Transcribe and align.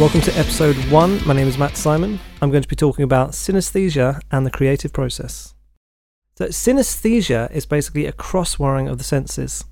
Welcome 0.00 0.22
to 0.22 0.38
episode 0.38 0.76
one. 0.90 1.22
My 1.26 1.34
name 1.34 1.46
is 1.46 1.58
Matt 1.58 1.76
Simon. 1.76 2.20
I'm 2.40 2.50
going 2.50 2.62
to 2.62 2.68
be 2.68 2.74
talking 2.74 3.02
about 3.02 3.32
synesthesia 3.32 4.18
and 4.30 4.46
the 4.46 4.50
creative 4.50 4.94
process. 4.94 5.52
So, 6.36 6.46
synesthesia 6.46 7.52
is 7.52 7.66
basically 7.66 8.06
a 8.06 8.12
cross 8.12 8.58
wiring 8.58 8.88
of 8.88 8.96
the 8.96 9.04
senses. 9.04 9.66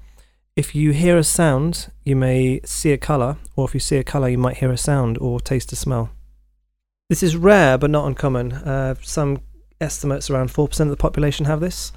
If 0.55 0.75
you 0.75 0.91
hear 0.91 1.17
a 1.17 1.25
sound, 1.25 1.91
you 2.05 2.15
may 2.15 2.61
see 2.63 2.93
a 2.93 2.99
colour, 2.99 3.39
or 3.57 3.65
if 3.65 3.73
you 3.73 3.81
see 3.81 3.97
a 3.97 4.05
colour, 4.05 4.29
you 4.29 4.37
might 4.37 4.59
hear 4.59 4.71
a 4.71 4.77
sound 4.77 5.17
or 5.17 5.41
taste 5.41 5.73
a 5.73 5.77
smell. 5.77 6.11
This 7.09 7.23
is 7.23 7.35
rare 7.35 7.79
but 7.79 7.89
not 7.89 8.07
uncommon. 8.07 8.53
Uh, 8.53 8.97
some 9.01 9.41
estimates 9.81 10.29
around 10.29 10.51
4% 10.51 10.79
of 10.79 10.91
the 10.91 10.97
population 10.99 11.47
have 11.47 11.61
this. 11.61 11.91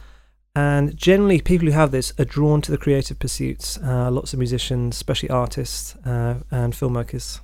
And 0.56 0.96
generally, 0.96 1.42
people 1.42 1.68
who 1.68 1.74
have 1.74 1.92
this 1.92 2.14
are 2.18 2.24
drawn 2.24 2.62
to 2.62 2.72
the 2.72 2.78
creative 2.78 3.20
pursuits. 3.20 3.78
Uh, 3.78 4.10
lots 4.10 4.32
of 4.32 4.40
musicians, 4.40 4.96
especially 4.96 5.30
artists 5.30 5.98
uh, 6.06 6.36
and 6.50 6.72
filmmakers. 6.72 7.42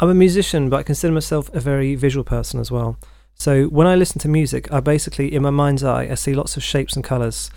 I'm 0.00 0.10
a 0.10 0.14
musician, 0.14 0.68
but 0.70 0.78
I 0.78 0.82
consider 0.82 1.12
myself 1.12 1.48
a 1.54 1.60
very 1.60 1.94
visual 1.94 2.24
person 2.24 2.58
as 2.58 2.70
well. 2.70 2.98
So 3.34 3.66
when 3.66 3.86
I 3.86 3.94
listen 3.94 4.18
to 4.20 4.28
music, 4.28 4.72
I 4.72 4.80
basically, 4.80 5.32
in 5.32 5.42
my 5.42 5.50
mind's 5.50 5.84
eye, 5.84 6.08
I 6.10 6.14
see 6.14 6.34
lots 6.34 6.56
of 6.56 6.64
shapes 6.64 6.94
and 6.94 7.04
colours. 7.04 7.50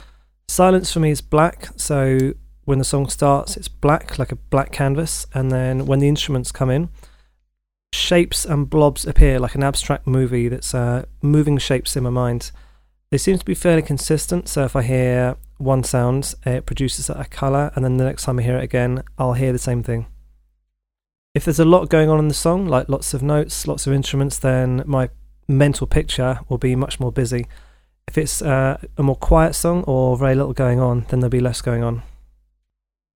Silence 0.48 0.92
for 0.92 1.00
me 1.00 1.10
is 1.10 1.22
black, 1.22 1.70
so 1.76 2.34
when 2.66 2.78
the 2.78 2.86
song 2.86 3.10
starts, 3.10 3.58
it's 3.58 3.68
black, 3.68 4.20
like 4.20 4.32
a 4.32 4.36
black 4.36 4.72
canvas, 4.72 5.26
and 5.34 5.52
then 5.52 5.86
when 5.88 6.00
the 6.00 6.08
instruments 6.08 6.52
come 6.52 6.70
in, 6.70 6.90
shapes 7.92 8.46
and 8.46 8.70
blobs 8.70 9.06
appear 9.06 9.40
like 9.40 9.56
an 9.56 9.64
abstract 9.64 10.06
movie 10.06 10.48
that's 10.48 10.76
uh, 10.76 11.06
moving 11.22 11.58
shapes 11.58 11.96
in 11.96 12.04
my 12.04 12.10
mind. 12.10 12.52
They 13.10 13.18
seem 13.18 13.38
to 13.40 13.46
be 13.46 13.56
fairly 13.56 13.82
consistent, 13.82 14.48
so 14.48 14.64
if 14.64 14.76
I 14.76 14.84
hear 14.84 15.38
one 15.58 15.84
sound, 15.84 16.36
it 16.46 16.66
produces 16.66 17.10
a 17.10 17.26
colour, 17.26 17.72
and 17.76 17.84
then 17.84 17.98
the 17.98 18.06
next 18.06 18.24
time 18.24 18.38
I 18.38 18.44
hear 18.44 18.58
it 18.58 18.64
again, 18.64 19.04
I'll 19.18 19.34
hear 19.34 19.52
the 19.52 19.60
same 19.60 19.82
thing. 19.82 20.06
If 21.38 21.46
there's 21.46 21.60
a 21.60 21.66
lot 21.66 21.90
going 21.90 22.10
on 22.10 22.18
in 22.18 22.30
the 22.30 22.34
song, 22.34 22.66
like 22.66 22.90
lots 22.90 23.14
of 23.14 23.22
notes, 23.22 23.68
lots 23.68 23.86
of 23.86 23.94
instruments, 23.94 24.40
then 24.40 24.82
my 24.88 25.12
mental 25.48 25.86
picture 25.86 26.40
will 26.50 26.58
be 26.58 26.76
much 26.76 27.00
more 27.00 27.12
busy. 27.12 27.46
If 28.08 28.18
it's 28.18 28.42
uh, 28.42 28.80
a 28.98 29.04
more 29.04 29.16
quiet 29.16 29.54
song 29.54 29.84
or 29.84 30.18
very 30.18 30.34
little 30.34 30.54
going 30.54 30.80
on, 30.80 31.06
then 31.10 31.20
there'll 31.20 31.30
be 31.30 31.40
less 31.40 31.62
going 31.62 31.84
on. 31.84 32.02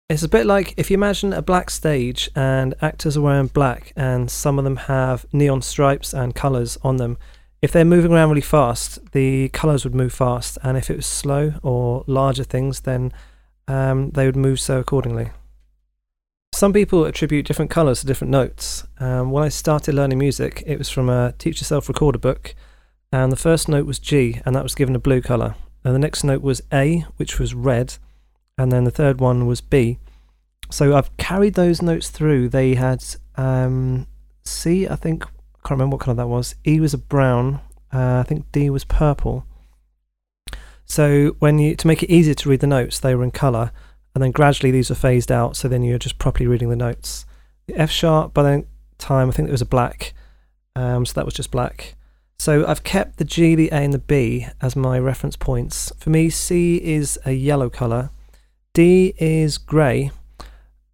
It's 0.08 0.22
a 0.22 0.30
bit 0.30 0.46
like 0.46 0.76
if 0.78 0.92
you 0.92 0.94
imagine 0.94 1.34
a 1.34 1.42
black 1.42 1.72
stage 1.72 2.30
and 2.36 2.76
actors 2.80 3.18
are 3.18 3.22
wearing 3.22 3.48
black 3.48 3.92
and 3.96 4.30
some 4.30 4.60
of 4.60 4.66
them 4.66 4.76
have 4.76 5.26
neon 5.34 5.64
stripes 5.64 6.14
and 6.14 6.36
colours 6.36 6.78
on 6.84 6.98
them. 6.98 7.18
If 7.60 7.72
they're 7.72 7.84
moving 7.84 8.14
around 8.14 8.30
really 8.30 8.42
fast, 8.42 9.14
the 9.14 9.50
colours 9.50 9.84
would 9.84 9.96
move 9.96 10.14
fast, 10.14 10.60
and 10.62 10.78
if 10.78 10.92
it 10.92 10.98
was 10.98 11.08
slow 11.08 11.56
or 11.64 12.04
larger 12.06 12.44
things, 12.44 12.82
then 12.82 13.14
um, 13.68 14.12
they 14.12 14.28
would 14.28 14.36
move 14.36 14.60
so 14.60 14.78
accordingly. 14.78 15.32
Some 16.54 16.74
people 16.74 17.06
attribute 17.06 17.48
different 17.48 17.72
colours 17.72 18.02
to 18.02 18.06
different 18.06 18.32
notes. 18.32 18.86
Um, 19.00 19.32
when 19.32 19.44
I 19.44 19.50
started 19.50 19.96
learning 19.96 20.20
music, 20.20 20.64
it 20.68 20.78
was 20.78 20.90
from 20.90 21.10
a 21.10 21.34
teach 21.40 21.60
yourself 21.60 21.88
recorder 21.88 22.20
book, 22.20 22.54
and 23.12 23.32
the 23.32 23.38
first 23.38 23.68
note 23.68 23.86
was 23.86 24.00
G, 24.00 24.42
and 24.46 24.56
that 24.56 24.64
was 24.64 24.76
given 24.76 24.96
a 24.96 25.00
blue 25.00 25.22
colour. 25.22 25.56
And 25.84 25.96
the 25.96 26.00
next 26.00 26.24
note 26.24 26.42
was 26.42 26.62
A, 26.72 27.06
which 27.18 27.40
was 27.40 27.56
red, 27.56 27.96
and 28.58 28.72
then 28.72 28.84
the 28.84 28.92
third 28.92 29.20
one 29.20 29.48
was 29.48 29.62
B. 29.62 29.98
So 30.70 30.96
I've 30.96 31.16
carried 31.18 31.56
those 31.56 31.82
notes 31.82 32.10
through. 32.10 32.50
They 32.50 32.76
had 32.76 33.04
um, 33.36 34.06
C, 34.44 34.88
I 34.88 34.96
think, 34.96 35.26
I 35.26 35.68
can't 35.68 35.72
remember 35.80 35.96
what 35.96 36.04
colour 36.04 36.16
that 36.16 36.28
was. 36.28 36.56
E 36.68 36.80
was 36.80 36.94
a 36.94 37.00
brown, 37.00 37.60
uh, 37.92 38.20
I 38.20 38.24
think 38.24 38.52
D 38.52 38.70
was 38.70 38.84
purple. 38.84 39.46
So 40.86 41.36
when 41.40 41.58
you 41.58 41.76
to 41.76 41.88
make 41.88 42.04
it 42.04 42.12
easier 42.12 42.34
to 42.36 42.50
read 42.50 42.60
the 42.60 42.68
notes, 42.68 43.00
they 43.00 43.16
were 43.16 43.24
in 43.24 43.32
colour, 43.32 43.72
and 44.14 44.24
then 44.24 44.32
gradually 44.32 44.72
these 44.72 44.92
are 44.92 44.96
phased 44.96 45.32
out. 45.32 45.56
So 45.56 45.68
then 45.68 45.84
you're 45.84 46.00
just 46.00 46.18
properly 46.18 46.48
reading 46.48 46.70
the 46.70 46.76
notes. 46.76 47.26
The 47.68 47.78
F 47.78 47.92
sharp 47.92 48.34
by 48.34 48.44
the 48.44 48.66
time 48.98 49.30
I 49.30 49.32
think 49.32 49.50
it 49.50 49.52
was 49.52 49.62
a 49.62 49.66
black, 49.66 50.14
um, 50.76 51.06
so 51.06 51.14
that 51.14 51.26
was 51.26 51.34
just 51.34 51.52
black. 51.52 51.96
So 52.40 52.66
I've 52.66 52.84
kept 52.84 53.18
the 53.18 53.24
G, 53.24 53.54
the 53.54 53.70
A, 53.72 53.84
and 53.84 53.94
the 53.94 54.00
B 54.00 54.48
as 54.62 54.76
my 54.76 54.98
reference 54.98 55.36
points. 55.36 55.92
For 56.00 56.10
me, 56.10 56.32
C 56.32 56.78
is 56.78 57.20
a 57.24 57.34
yellow 57.34 57.70
colour, 57.70 58.10
D 58.74 59.14
is 59.20 59.60
grey, 59.60 60.10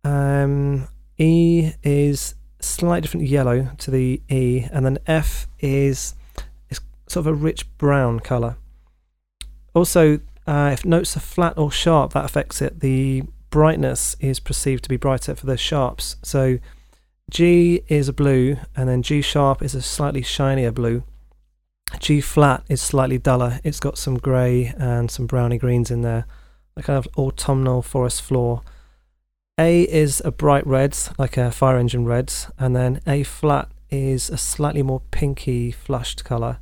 um, 0.03 0.89
E 1.17 1.72
is 1.83 2.35
slightly 2.59 3.01
different 3.01 3.27
yellow 3.27 3.69
to 3.77 3.91
the 3.91 4.22
E, 4.29 4.66
and 4.72 4.85
then 4.85 4.97
F 5.07 5.47
is, 5.59 6.16
is 6.69 6.81
sort 7.07 7.25
of 7.25 7.27
a 7.27 7.33
rich 7.33 7.66
brown 7.77 8.19
colour. 8.19 8.57
Also, 9.73 10.19
uh, 10.47 10.69
if 10.74 10.85
notes 10.85 11.18
are 11.18 11.22
flat 11.22 11.58
or 11.58 11.72
sharp, 11.72 12.13
that 12.13 12.25
affects 12.25 12.62
it. 12.62 12.80
The 12.80 13.24
brightness 13.50 14.16
is 14.19 14.40
perceived 14.40 14.84
to 14.84 14.90
be 14.90 14.97
brighter 14.97 15.35
for 15.35 15.46
the 15.46 15.58
sharps. 15.58 16.16
So 16.24 16.59
G 17.30 17.81
is 17.88 18.08
a 18.08 18.13
blue, 18.13 18.57
and 18.75 18.88
then 18.88 19.03
G 19.03 19.22
sharp 19.22 19.62
is 19.62 19.75
a 19.75 19.81
slightly 19.81 20.22
shinier 20.22 20.72
blue. 20.72 21.03
G 22.00 22.22
flat 22.22 22.63
is 22.69 22.81
slightly 22.81 23.18
duller. 23.18 23.59
It's 23.63 23.80
got 23.80 23.97
some 23.97 24.18
grey 24.18 24.74
and 24.78 25.12
some 25.12 25.25
browny 25.25 25.57
greens 25.57 25.91
in 25.91 26.02
there, 26.02 26.25
a 26.75 26.84
kind 26.84 26.97
of 26.97 27.07
autumnal 27.18 27.81
forest 27.81 28.22
floor. 28.22 28.62
A 29.59 29.84
is 29.84 30.22
a 30.24 30.31
bright 30.31 30.66
red, 30.68 30.97
like 31.18 31.36
a 31.36 31.52
fire 31.52 31.78
engine 31.78 32.06
red, 32.06 32.34
and 32.59 32.75
then 32.75 33.02
A 33.07 33.24
flat 33.24 33.69
is 33.90 34.30
a 34.30 34.38
slightly 34.38 34.84
more 34.84 35.02
pinky, 35.12 35.72
flushed 35.72 36.24
colour. 36.24 36.59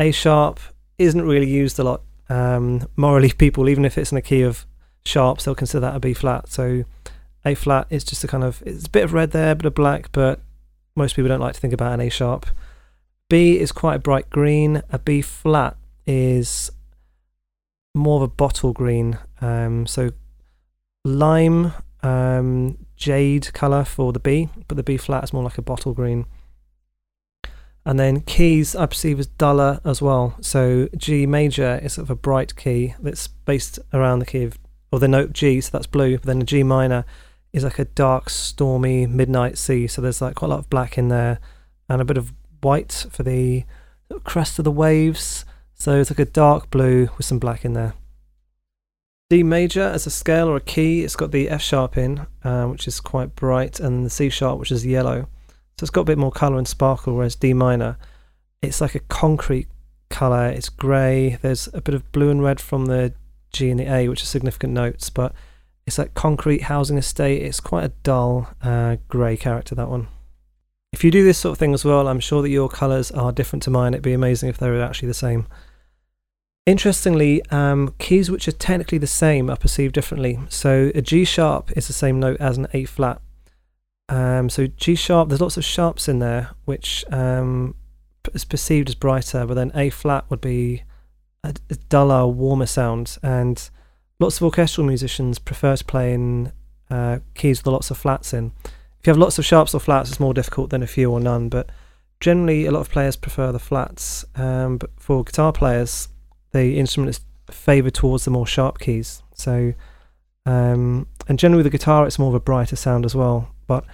A 0.00 0.10
sharp 0.10 0.58
isn't 0.98 1.22
really 1.22 1.50
used 1.50 1.78
a 1.78 1.84
lot. 1.84 2.02
Um, 2.28 2.88
morally, 2.96 3.32
people, 3.32 3.68
even 3.68 3.84
if 3.84 3.98
it's 3.98 4.12
in 4.12 4.18
a 4.18 4.22
key 4.22 4.42
of 4.42 4.66
sharps, 5.04 5.44
they'll 5.44 5.54
consider 5.54 5.80
that 5.80 5.96
a 5.96 6.00
B 6.00 6.14
flat. 6.14 6.48
So 6.48 6.84
A 7.44 7.54
flat 7.54 7.86
is 7.90 8.04
just 8.04 8.24
a 8.24 8.28
kind 8.28 8.44
of, 8.44 8.62
it's 8.64 8.86
a 8.86 8.90
bit 8.90 9.04
of 9.04 9.12
red 9.12 9.32
there, 9.32 9.52
a 9.52 9.54
bit 9.54 9.66
of 9.66 9.74
black, 9.74 10.10
but 10.12 10.40
most 10.96 11.16
people 11.16 11.28
don't 11.28 11.40
like 11.40 11.54
to 11.54 11.60
think 11.60 11.74
about 11.74 11.92
an 11.92 12.00
A 12.00 12.08
sharp. 12.08 12.46
B 13.28 13.58
is 13.58 13.72
quite 13.72 13.96
a 13.96 13.98
bright 13.98 14.30
green. 14.30 14.82
A 14.90 14.98
B 14.98 15.20
flat 15.20 15.76
is 16.06 16.70
more 17.94 18.16
of 18.16 18.22
a 18.22 18.28
bottle 18.28 18.72
green. 18.72 19.18
Um, 19.40 19.86
so 19.86 20.10
lime, 21.04 21.72
um, 22.02 22.78
jade 22.96 23.52
colour 23.52 23.84
for 23.84 24.12
the 24.12 24.20
B, 24.20 24.48
but 24.68 24.76
the 24.76 24.82
B 24.82 24.96
flat 24.96 25.24
is 25.24 25.32
more 25.32 25.42
like 25.42 25.58
a 25.58 25.62
bottle 25.62 25.94
green. 25.94 26.26
And 27.86 27.98
then 27.98 28.20
keys 28.20 28.74
I 28.74 28.86
perceive 28.86 29.20
as 29.20 29.26
duller 29.26 29.80
as 29.84 30.00
well. 30.00 30.36
So 30.40 30.88
G 30.96 31.26
major 31.26 31.78
is 31.82 31.94
sort 31.94 32.06
of 32.06 32.10
a 32.10 32.16
bright 32.16 32.56
key 32.56 32.94
that's 33.00 33.28
based 33.28 33.78
around 33.92 34.20
the 34.20 34.26
key 34.26 34.44
of, 34.44 34.58
or 34.90 34.98
the 34.98 35.08
note 35.08 35.32
G, 35.32 35.60
so 35.60 35.70
that's 35.72 35.86
blue. 35.86 36.16
But 36.16 36.26
then 36.26 36.38
the 36.38 36.46
G 36.46 36.62
minor 36.62 37.04
is 37.52 37.62
like 37.62 37.78
a 37.78 37.84
dark, 37.84 38.30
stormy 38.30 39.06
midnight 39.06 39.58
sea. 39.58 39.86
So 39.86 40.00
there's 40.00 40.22
like 40.22 40.36
quite 40.36 40.48
a 40.48 40.50
lot 40.50 40.60
of 40.60 40.70
black 40.70 40.96
in 40.96 41.08
there 41.08 41.40
and 41.88 42.00
a 42.00 42.04
bit 42.04 42.16
of 42.16 42.32
white 42.62 43.06
for 43.10 43.22
the 43.22 43.64
crest 44.24 44.58
of 44.58 44.64
the 44.64 44.70
waves. 44.70 45.44
So 45.74 46.00
it's 46.00 46.10
like 46.10 46.18
a 46.18 46.24
dark 46.24 46.70
blue 46.70 47.10
with 47.16 47.26
some 47.26 47.38
black 47.38 47.64
in 47.64 47.74
there. 47.74 47.94
D 49.30 49.42
major 49.42 49.82
as 49.82 50.06
a 50.06 50.10
scale 50.10 50.48
or 50.48 50.56
a 50.56 50.60
key, 50.60 51.02
it's 51.02 51.16
got 51.16 51.32
the 51.32 51.48
F 51.48 51.60
sharp 51.60 51.96
in, 51.96 52.26
um, 52.44 52.70
which 52.70 52.86
is 52.86 53.00
quite 53.00 53.34
bright, 53.34 53.80
and 53.80 54.04
the 54.04 54.10
C 54.10 54.30
sharp, 54.30 54.58
which 54.58 54.72
is 54.72 54.86
yellow. 54.86 55.28
So 55.78 55.84
it's 55.84 55.90
got 55.90 56.02
a 56.02 56.04
bit 56.04 56.18
more 56.18 56.30
colour 56.30 56.58
and 56.58 56.68
sparkle, 56.68 57.14
whereas 57.14 57.34
D 57.34 57.52
minor, 57.52 57.96
it's 58.62 58.80
like 58.80 58.94
a 58.94 59.00
concrete 59.00 59.68
colour. 60.08 60.48
It's 60.48 60.68
grey. 60.68 61.38
There's 61.42 61.68
a 61.74 61.80
bit 61.80 61.94
of 61.94 62.10
blue 62.12 62.30
and 62.30 62.42
red 62.42 62.60
from 62.60 62.86
the 62.86 63.12
G 63.52 63.70
and 63.70 63.80
the 63.80 63.92
A, 63.92 64.08
which 64.08 64.22
are 64.22 64.26
significant 64.26 64.72
notes, 64.72 65.10
but 65.10 65.34
it's 65.86 65.98
like 65.98 66.14
concrete 66.14 66.62
housing 66.62 66.96
estate. 66.96 67.42
It's 67.42 67.60
quite 67.60 67.84
a 67.84 67.92
dull 68.02 68.48
uh, 68.62 68.96
grey 69.08 69.36
character, 69.36 69.74
that 69.74 69.88
one. 69.88 70.08
If 70.92 71.02
you 71.02 71.10
do 71.10 71.24
this 71.24 71.38
sort 71.38 71.52
of 71.52 71.58
thing 71.58 71.74
as 71.74 71.84
well, 71.84 72.06
I'm 72.06 72.20
sure 72.20 72.40
that 72.42 72.50
your 72.50 72.68
colours 72.68 73.10
are 73.10 73.32
different 73.32 73.64
to 73.64 73.70
mine. 73.70 73.94
It'd 73.94 74.02
be 74.04 74.12
amazing 74.12 74.48
if 74.48 74.58
they 74.58 74.70
were 74.70 74.80
actually 74.80 75.08
the 75.08 75.14
same. 75.14 75.46
Interestingly, 76.66 77.44
um, 77.50 77.94
keys 77.98 78.30
which 78.30 78.46
are 78.48 78.52
technically 78.52 78.98
the 78.98 79.06
same 79.06 79.50
are 79.50 79.56
perceived 79.56 79.92
differently. 79.92 80.38
So 80.48 80.92
a 80.94 81.02
G 81.02 81.24
sharp 81.24 81.72
is 81.76 81.88
the 81.88 81.92
same 81.92 82.20
note 82.20 82.40
as 82.40 82.56
an 82.56 82.68
A 82.72 82.84
flat. 82.84 83.20
Um, 84.08 84.48
so 84.48 84.66
G 84.66 84.94
sharp, 84.94 85.28
there's 85.28 85.40
lots 85.40 85.56
of 85.56 85.64
sharps 85.64 86.08
in 86.08 86.18
there, 86.18 86.50
which 86.64 87.04
um, 87.10 87.74
is 88.32 88.44
perceived 88.44 88.88
as 88.88 88.94
brighter, 88.94 89.46
but 89.46 89.54
then 89.54 89.72
A 89.74 89.90
flat 89.90 90.24
would 90.30 90.40
be 90.40 90.82
a, 91.42 91.54
duller, 91.88 92.26
warmer 92.26 92.66
sound. 92.66 93.18
And 93.22 93.68
lots 94.18 94.36
of 94.36 94.42
orchestral 94.44 94.86
musicians 94.86 95.38
prefer 95.38 95.76
to 95.76 95.84
play 95.84 96.12
in 96.12 96.52
uh, 96.90 97.20
keys 97.34 97.60
with 97.60 97.72
lots 97.72 97.90
of 97.90 97.98
flats 97.98 98.32
in. 98.32 98.52
If 98.64 99.06
you 99.06 99.10
have 99.10 99.18
lots 99.18 99.38
of 99.38 99.44
sharps 99.44 99.74
or 99.74 99.80
flats, 99.80 100.10
it's 100.10 100.20
more 100.20 100.34
difficult 100.34 100.70
than 100.70 100.82
a 100.82 100.86
few 100.86 101.10
or 101.10 101.20
none. 101.20 101.48
But 101.48 101.70
generally, 102.20 102.66
a 102.66 102.70
lot 102.70 102.80
of 102.80 102.90
players 102.90 103.16
prefer 103.16 103.52
the 103.52 103.58
flats. 103.58 104.24
Um, 104.34 104.78
but 104.78 104.90
for 104.96 105.24
guitar 105.24 105.52
players, 105.52 106.08
the 106.52 106.78
instrument 106.78 107.10
is 107.10 107.20
favoured 107.50 107.94
towards 107.94 108.24
the 108.24 108.30
more 108.30 108.46
sharp 108.46 108.78
keys. 108.78 109.22
So, 109.34 109.74
um, 110.46 111.06
and 111.28 111.38
generally 111.38 111.62
with 111.62 111.72
the 111.72 111.78
guitar, 111.78 112.06
it's 112.06 112.18
more 112.18 112.28
of 112.28 112.34
a 112.34 112.40
brighter 112.40 112.76
sound 112.76 113.04
as 113.04 113.14
well. 113.14 113.53
But 113.66 113.84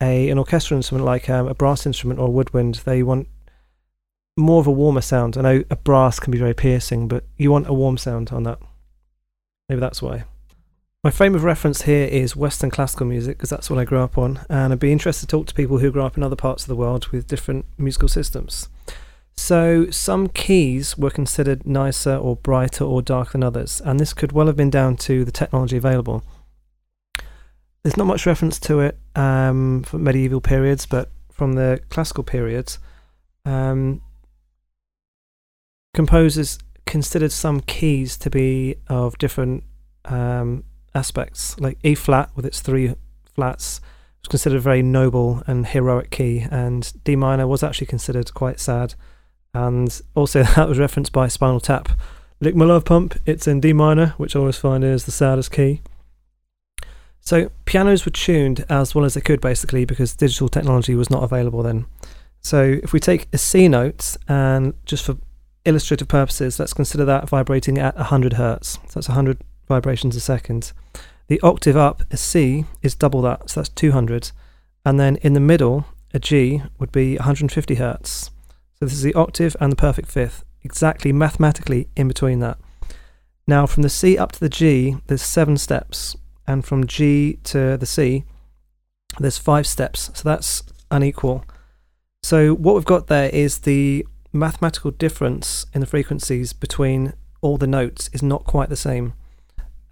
a 0.00 0.28
an 0.28 0.38
orchestral 0.38 0.78
instrument 0.78 1.04
like 1.04 1.28
um, 1.30 1.46
a 1.46 1.54
brass 1.54 1.86
instrument 1.86 2.20
or 2.20 2.28
a 2.28 2.30
woodwind, 2.30 2.76
they 2.84 3.02
want 3.02 3.28
more 4.36 4.60
of 4.60 4.66
a 4.66 4.72
warmer 4.72 5.00
sound. 5.00 5.36
I 5.36 5.42
know 5.42 5.64
a 5.70 5.76
brass 5.76 6.18
can 6.18 6.30
be 6.30 6.38
very 6.38 6.54
piercing, 6.54 7.08
but 7.08 7.24
you 7.36 7.50
want 7.50 7.68
a 7.68 7.74
warm 7.74 7.96
sound 7.96 8.30
on 8.30 8.42
that. 8.44 8.58
Maybe 9.68 9.80
that's 9.80 10.02
why. 10.02 10.24
My 11.04 11.10
frame 11.10 11.34
of 11.34 11.44
reference 11.44 11.82
here 11.82 12.06
is 12.06 12.34
Western 12.34 12.70
classical 12.70 13.06
music 13.06 13.36
because 13.36 13.50
that's 13.50 13.68
what 13.68 13.78
I 13.78 13.84
grew 13.84 14.00
up 14.00 14.16
on, 14.16 14.40
and 14.48 14.72
I'd 14.72 14.78
be 14.78 14.90
interested 14.90 15.28
to 15.28 15.36
talk 15.36 15.46
to 15.48 15.54
people 15.54 15.78
who 15.78 15.90
grew 15.90 16.02
up 16.02 16.16
in 16.16 16.22
other 16.22 16.34
parts 16.34 16.62
of 16.62 16.68
the 16.68 16.76
world 16.76 17.08
with 17.08 17.26
different 17.26 17.66
musical 17.76 18.08
systems. 18.08 18.68
So, 19.36 19.90
some 19.90 20.28
keys 20.28 20.96
were 20.96 21.10
considered 21.10 21.66
nicer 21.66 22.16
or 22.16 22.36
brighter 22.36 22.84
or 22.84 23.02
darker 23.02 23.32
than 23.32 23.42
others, 23.42 23.82
and 23.84 24.00
this 24.00 24.14
could 24.14 24.32
well 24.32 24.46
have 24.46 24.56
been 24.56 24.70
down 24.70 24.96
to 24.98 25.24
the 25.24 25.32
technology 25.32 25.76
available. 25.76 26.24
There's 27.84 27.98
not 27.98 28.06
much 28.06 28.24
reference 28.24 28.58
to 28.60 28.80
it 28.80 28.98
um, 29.14 29.82
for 29.82 29.98
medieval 29.98 30.40
periods, 30.40 30.86
but 30.86 31.10
from 31.30 31.52
the 31.52 31.80
classical 31.90 32.24
periods, 32.24 32.78
um, 33.44 34.00
composers 35.92 36.58
considered 36.86 37.30
some 37.30 37.60
keys 37.60 38.16
to 38.18 38.30
be 38.30 38.76
of 38.88 39.18
different 39.18 39.64
um, 40.06 40.64
aspects. 40.94 41.60
Like 41.60 41.78
E 41.82 41.94
flat, 41.94 42.30
with 42.34 42.46
its 42.46 42.60
three 42.60 42.94
flats, 43.34 43.82
was 44.22 44.28
considered 44.28 44.56
a 44.56 44.60
very 44.60 44.82
noble 44.82 45.42
and 45.46 45.66
heroic 45.66 46.10
key, 46.10 46.46
and 46.50 46.90
D 47.04 47.16
minor 47.16 47.46
was 47.46 47.62
actually 47.62 47.88
considered 47.88 48.32
quite 48.32 48.60
sad. 48.60 48.94
And 49.52 50.00
also, 50.14 50.42
that 50.56 50.68
was 50.68 50.78
referenced 50.78 51.12
by 51.12 51.28
Spinal 51.28 51.60
Tap. 51.60 51.90
Lick 52.40 52.56
My 52.56 52.64
Love 52.64 52.84
Pump, 52.86 53.18
it's 53.26 53.46
in 53.46 53.60
D 53.60 53.74
minor, 53.74 54.14
which 54.16 54.34
I 54.34 54.38
always 54.38 54.56
find 54.56 54.82
is 54.82 55.04
the 55.04 55.12
saddest 55.12 55.52
key. 55.52 55.82
So 57.24 57.50
pianos 57.64 58.04
were 58.04 58.10
tuned 58.10 58.66
as 58.68 58.94
well 58.94 59.06
as 59.06 59.14
they 59.14 59.22
could 59.22 59.40
basically 59.40 59.86
because 59.86 60.14
digital 60.14 60.50
technology 60.50 60.94
was 60.94 61.08
not 61.08 61.22
available 61.22 61.62
then. 61.62 61.86
So 62.42 62.78
if 62.82 62.92
we 62.92 63.00
take 63.00 63.28
a 63.32 63.38
C 63.38 63.66
note 63.66 64.18
and 64.28 64.74
just 64.84 65.06
for 65.06 65.16
illustrative 65.64 66.06
purposes, 66.06 66.58
let's 66.58 66.74
consider 66.74 67.06
that 67.06 67.30
vibrating 67.30 67.78
at 67.78 67.96
100 67.96 68.34
hertz. 68.34 68.74
So 68.74 68.90
that's 68.96 69.08
100 69.08 69.38
vibrations 69.66 70.14
a 70.16 70.20
second. 70.20 70.74
The 71.28 71.40
octave 71.40 71.78
up, 71.78 72.02
a 72.10 72.18
C, 72.18 72.66
is 72.82 72.94
double 72.94 73.22
that, 73.22 73.48
so 73.48 73.60
that's 73.60 73.70
200. 73.70 74.30
And 74.84 75.00
then 75.00 75.16
in 75.16 75.32
the 75.32 75.40
middle, 75.40 75.86
a 76.12 76.18
G 76.18 76.62
would 76.78 76.92
be 76.92 77.16
150 77.16 77.76
hertz. 77.76 78.30
So 78.78 78.84
this 78.84 78.92
is 78.92 79.02
the 79.02 79.14
octave 79.14 79.56
and 79.58 79.72
the 79.72 79.76
perfect 79.76 80.10
fifth, 80.10 80.44
exactly 80.62 81.10
mathematically 81.10 81.88
in 81.96 82.06
between 82.06 82.40
that. 82.40 82.58
Now 83.46 83.64
from 83.64 83.82
the 83.82 83.88
C 83.88 84.18
up 84.18 84.32
to 84.32 84.40
the 84.40 84.50
G, 84.50 84.98
there's 85.06 85.22
seven 85.22 85.56
steps 85.56 86.16
and 86.46 86.64
from 86.64 86.86
G 86.86 87.38
to 87.44 87.76
the 87.76 87.86
C, 87.86 88.24
there's 89.18 89.38
five 89.38 89.66
steps. 89.66 90.10
So 90.14 90.28
that's 90.28 90.62
unequal. 90.90 91.44
So 92.22 92.54
what 92.54 92.74
we've 92.74 92.84
got 92.84 93.06
there 93.06 93.28
is 93.30 93.60
the 93.60 94.06
mathematical 94.32 94.90
difference 94.90 95.66
in 95.72 95.80
the 95.80 95.86
frequencies 95.86 96.52
between 96.52 97.12
all 97.40 97.56
the 97.56 97.66
notes 97.66 98.10
is 98.12 98.22
not 98.22 98.44
quite 98.44 98.68
the 98.68 98.76
same. 98.76 99.14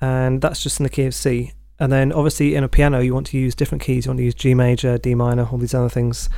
And 0.00 0.40
that's 0.40 0.62
just 0.62 0.80
in 0.80 0.84
the 0.84 0.90
key 0.90 1.04
of 1.04 1.14
C. 1.14 1.52
And 1.78 1.92
then 1.92 2.12
obviously 2.12 2.54
in 2.54 2.64
a 2.64 2.68
piano, 2.68 3.00
you 3.00 3.14
want 3.14 3.28
to 3.28 3.38
use 3.38 3.54
different 3.54 3.82
keys. 3.82 4.06
You 4.06 4.10
want 4.10 4.18
to 4.18 4.24
use 4.24 4.34
G 4.34 4.54
major, 4.54 4.98
D 4.98 5.14
minor, 5.14 5.46
all 5.50 5.58
these 5.58 5.74
other 5.74 5.88
things. 5.88 6.28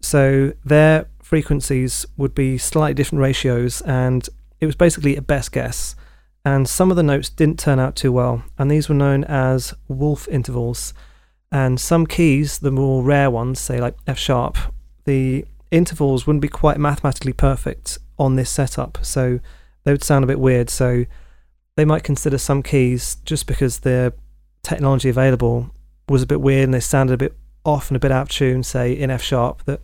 So 0.00 0.52
their 0.64 1.06
frequencies 1.22 2.06
would 2.16 2.34
be 2.34 2.58
slightly 2.58 2.94
different 2.94 3.22
ratios. 3.22 3.80
And 3.82 4.28
it 4.60 4.66
was 4.66 4.76
basically 4.76 5.16
a 5.16 5.22
best 5.22 5.52
guess 5.52 5.94
and 6.44 6.68
some 6.68 6.90
of 6.90 6.96
the 6.96 7.02
notes 7.02 7.28
didn't 7.28 7.58
turn 7.58 7.78
out 7.78 7.96
too 7.96 8.12
well, 8.12 8.42
and 8.58 8.70
these 8.70 8.88
were 8.88 8.94
known 8.94 9.24
as 9.24 9.74
Wolf 9.88 10.26
intervals. 10.28 10.92
And 11.50 11.78
some 11.78 12.06
keys, 12.06 12.58
the 12.58 12.70
more 12.70 13.02
rare 13.02 13.30
ones, 13.30 13.60
say 13.60 13.80
like 13.80 13.94
F 14.06 14.18
sharp, 14.18 14.56
the 15.04 15.44
intervals 15.70 16.26
wouldn't 16.26 16.42
be 16.42 16.48
quite 16.48 16.78
mathematically 16.78 17.32
perfect 17.32 17.98
on 18.18 18.36
this 18.36 18.50
setup, 18.50 18.98
so 19.02 19.40
they 19.84 19.92
would 19.92 20.04
sound 20.04 20.24
a 20.24 20.28
bit 20.28 20.40
weird. 20.40 20.70
So 20.70 21.04
they 21.76 21.84
might 21.84 22.04
consider 22.04 22.38
some 22.38 22.62
keys 22.62 23.16
just 23.24 23.46
because 23.46 23.80
the 23.80 24.12
technology 24.62 25.08
available 25.08 25.70
was 26.08 26.22
a 26.22 26.26
bit 26.26 26.40
weird 26.40 26.64
and 26.64 26.74
they 26.74 26.80
sounded 26.80 27.14
a 27.14 27.18
bit 27.18 27.36
off 27.64 27.88
and 27.88 27.96
a 27.96 28.00
bit 28.00 28.12
out 28.12 28.22
of 28.22 28.28
tune, 28.28 28.62
say 28.62 28.92
in 28.92 29.10
F 29.10 29.22
sharp, 29.22 29.64
that 29.64 29.80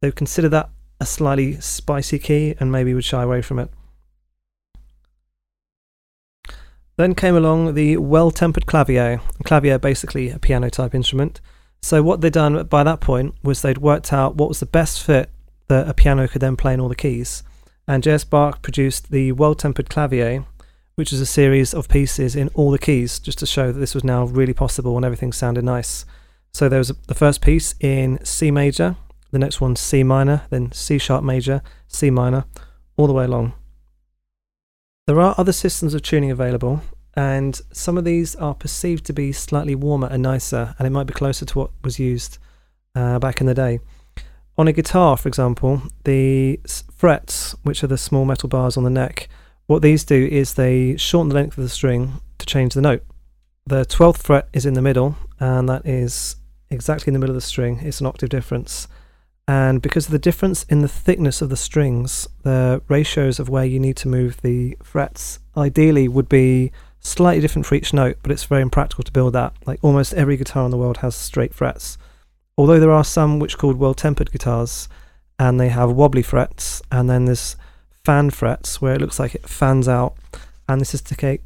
they 0.00 0.08
would 0.08 0.16
consider 0.16 0.48
that 0.48 0.70
a 1.00 1.06
slightly 1.06 1.60
spicy 1.60 2.18
key 2.18 2.54
and 2.60 2.70
maybe 2.70 2.94
would 2.94 3.04
shy 3.04 3.22
away 3.22 3.42
from 3.42 3.58
it. 3.58 3.70
Then 6.96 7.14
came 7.14 7.34
along 7.36 7.74
the 7.74 7.96
well 7.96 8.30
tempered 8.30 8.66
clavier. 8.66 9.20
Clavier, 9.44 9.78
basically 9.78 10.30
a 10.30 10.38
piano 10.38 10.70
type 10.70 10.94
instrument. 10.94 11.40
So, 11.82 12.02
what 12.02 12.20
they'd 12.20 12.32
done 12.32 12.64
by 12.66 12.82
that 12.84 13.00
point 13.00 13.34
was 13.42 13.62
they'd 13.62 13.78
worked 13.78 14.12
out 14.12 14.36
what 14.36 14.48
was 14.48 14.60
the 14.60 14.66
best 14.66 15.02
fit 15.02 15.28
that 15.68 15.88
a 15.88 15.94
piano 15.94 16.28
could 16.28 16.40
then 16.40 16.56
play 16.56 16.72
in 16.72 16.80
all 16.80 16.88
the 16.88 16.94
keys. 16.94 17.42
And 17.86 18.02
J.S. 18.02 18.24
Bach 18.24 18.62
produced 18.62 19.10
the 19.10 19.32
well 19.32 19.54
tempered 19.54 19.90
clavier, 19.90 20.44
which 20.94 21.12
is 21.12 21.20
a 21.20 21.26
series 21.26 21.74
of 21.74 21.88
pieces 21.88 22.36
in 22.36 22.48
all 22.54 22.70
the 22.70 22.78
keys, 22.78 23.18
just 23.18 23.38
to 23.40 23.46
show 23.46 23.72
that 23.72 23.78
this 23.78 23.94
was 23.94 24.04
now 24.04 24.24
really 24.24 24.54
possible 24.54 24.96
and 24.96 25.04
everything 25.04 25.32
sounded 25.32 25.64
nice. 25.64 26.06
So, 26.52 26.68
there 26.68 26.78
was 26.78 26.92
the 27.08 27.14
first 27.14 27.42
piece 27.42 27.74
in 27.80 28.24
C 28.24 28.50
major, 28.50 28.96
the 29.32 29.38
next 29.40 29.60
one 29.60 29.74
C 29.74 30.04
minor, 30.04 30.42
then 30.50 30.70
C 30.72 30.98
sharp 30.98 31.24
major, 31.24 31.60
C 31.88 32.08
minor, 32.08 32.44
all 32.96 33.08
the 33.08 33.12
way 33.12 33.24
along. 33.24 33.52
There 35.06 35.20
are 35.20 35.34
other 35.36 35.52
systems 35.52 35.92
of 35.92 36.00
tuning 36.00 36.30
available, 36.30 36.80
and 37.12 37.60
some 37.72 37.98
of 37.98 38.06
these 38.06 38.34
are 38.36 38.54
perceived 38.54 39.04
to 39.04 39.12
be 39.12 39.32
slightly 39.32 39.74
warmer 39.74 40.08
and 40.10 40.22
nicer, 40.22 40.74
and 40.78 40.86
it 40.86 40.90
might 40.90 41.06
be 41.06 41.12
closer 41.12 41.44
to 41.44 41.58
what 41.58 41.70
was 41.82 41.98
used 41.98 42.38
uh, 42.94 43.18
back 43.18 43.42
in 43.42 43.46
the 43.46 43.52
day. 43.52 43.80
On 44.56 44.66
a 44.66 44.72
guitar, 44.72 45.18
for 45.18 45.28
example, 45.28 45.82
the 46.04 46.58
frets, 46.90 47.54
which 47.64 47.84
are 47.84 47.86
the 47.86 47.98
small 47.98 48.24
metal 48.24 48.48
bars 48.48 48.78
on 48.78 48.84
the 48.84 48.88
neck, 48.88 49.28
what 49.66 49.82
these 49.82 50.04
do 50.04 50.26
is 50.26 50.54
they 50.54 50.96
shorten 50.96 51.28
the 51.28 51.34
length 51.34 51.58
of 51.58 51.64
the 51.64 51.68
string 51.68 52.14
to 52.38 52.46
change 52.46 52.72
the 52.72 52.80
note. 52.80 53.04
The 53.66 53.84
12th 53.84 54.22
fret 54.22 54.48
is 54.54 54.64
in 54.64 54.72
the 54.72 54.80
middle, 54.80 55.16
and 55.38 55.68
that 55.68 55.84
is 55.84 56.36
exactly 56.70 57.10
in 57.10 57.12
the 57.12 57.20
middle 57.20 57.36
of 57.36 57.42
the 57.42 57.46
string. 57.46 57.80
It's 57.82 58.00
an 58.00 58.06
octave 58.06 58.30
difference. 58.30 58.88
And 59.46 59.82
because 59.82 60.06
of 60.06 60.12
the 60.12 60.18
difference 60.18 60.64
in 60.64 60.80
the 60.80 60.88
thickness 60.88 61.42
of 61.42 61.50
the 61.50 61.56
strings, 61.56 62.26
the 62.42 62.80
ratios 62.88 63.38
of 63.38 63.48
where 63.48 63.64
you 63.64 63.78
need 63.78 63.96
to 63.98 64.08
move 64.08 64.40
the 64.40 64.76
frets 64.82 65.38
ideally 65.56 66.08
would 66.08 66.28
be 66.28 66.72
slightly 67.00 67.42
different 67.42 67.66
for 67.66 67.74
each 67.74 67.92
note, 67.92 68.16
but 68.22 68.32
it's 68.32 68.44
very 68.44 68.62
impractical 68.62 69.04
to 69.04 69.12
build 69.12 69.34
that. 69.34 69.52
Like 69.66 69.78
almost 69.82 70.14
every 70.14 70.38
guitar 70.38 70.64
in 70.64 70.70
the 70.70 70.78
world 70.78 70.98
has 70.98 71.14
straight 71.14 71.54
frets. 71.54 71.98
Although 72.56 72.80
there 72.80 72.92
are 72.92 73.04
some 73.04 73.38
which 73.38 73.54
are 73.54 73.58
called 73.58 73.76
well 73.76 73.94
tempered 73.94 74.32
guitars, 74.32 74.88
and 75.38 75.60
they 75.60 75.68
have 75.68 75.90
wobbly 75.90 76.22
frets, 76.22 76.80
and 76.90 77.10
then 77.10 77.26
there's 77.26 77.56
fan 78.04 78.30
frets 78.30 78.80
where 78.80 78.94
it 78.94 79.00
looks 79.00 79.18
like 79.18 79.34
it 79.34 79.48
fans 79.48 79.88
out, 79.88 80.14
and 80.68 80.80
this 80.80 80.94
is 80.94 81.02
to 81.02 81.14
take. 81.14 81.42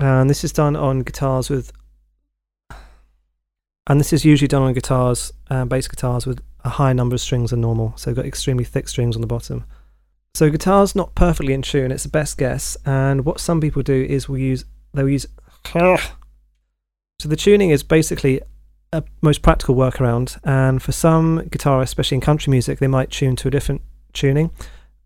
And 0.00 0.30
this 0.30 0.44
is 0.44 0.52
done 0.52 0.74
on 0.74 1.00
guitars 1.00 1.50
with 1.50 1.72
and 3.88 3.98
this 3.98 4.12
is 4.12 4.24
usually 4.24 4.48
done 4.48 4.62
on 4.62 4.74
guitars, 4.74 5.32
uh, 5.48 5.64
bass 5.64 5.88
guitars 5.88 6.26
with 6.26 6.42
a 6.62 6.68
high 6.68 6.92
number 6.92 7.14
of 7.14 7.20
strings 7.22 7.50
than 7.50 7.62
normal. 7.62 7.94
So 7.96 8.12
got 8.12 8.26
extremely 8.26 8.64
thick 8.64 8.86
strings 8.86 9.16
on 9.16 9.22
the 9.22 9.26
bottom. 9.26 9.64
So 10.34 10.50
guitar's 10.50 10.94
not 10.94 11.14
perfectly 11.14 11.54
in 11.54 11.62
tune. 11.62 11.90
It's 11.90 12.02
the 12.02 12.10
best 12.10 12.36
guess. 12.36 12.76
And 12.84 13.24
what 13.24 13.40
some 13.40 13.62
people 13.62 13.82
do 13.82 14.06
is 14.08 14.28
we'll 14.28 14.40
use 14.40 14.64
they'll 14.94 15.08
use. 15.08 15.26
So 17.20 17.28
the 17.28 17.34
tuning 17.34 17.70
is 17.70 17.82
basically 17.82 18.40
a 18.92 19.02
most 19.22 19.42
practical 19.42 19.74
workaround. 19.74 20.38
And 20.44 20.80
for 20.80 20.92
some 20.92 21.40
guitarists, 21.48 21.82
especially 21.82 22.14
in 22.14 22.20
country 22.20 22.52
music, 22.52 22.78
they 22.78 22.86
might 22.86 23.10
tune 23.10 23.34
to 23.34 23.48
a 23.48 23.50
different 23.50 23.82
tuning, 24.12 24.52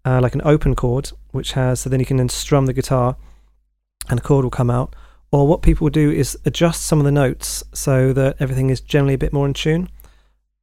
uh, 0.05 0.21
like 0.21 0.35
an 0.35 0.43
open 0.45 0.75
chord, 0.75 1.11
which 1.31 1.53
has 1.53 1.81
so 1.81 1.89
then 1.89 2.01
you 2.01 2.05
can 2.05 2.19
then 2.19 2.29
strum 2.29 2.67
the 2.67 2.75
guitar, 2.75 3.17
and 4.11 4.21
a 4.21 4.23
chord 4.23 4.45
will 4.45 4.51
come 4.51 4.69
out 4.69 4.95
or 5.33 5.49
what 5.49 5.62
people 5.62 5.89
do 5.89 6.11
is 6.11 6.39
adjust 6.45 6.83
some 6.83 6.99
of 6.99 7.07
the 7.07 7.11
notes 7.11 7.65
so 7.73 8.12
that 8.12 8.37
everything 8.39 8.69
is 8.69 8.83
generally 8.83 9.15
a 9.15 9.19
bit 9.19 9.33
more 9.33 9.47
in 9.47 9.55
tune. 9.55 9.89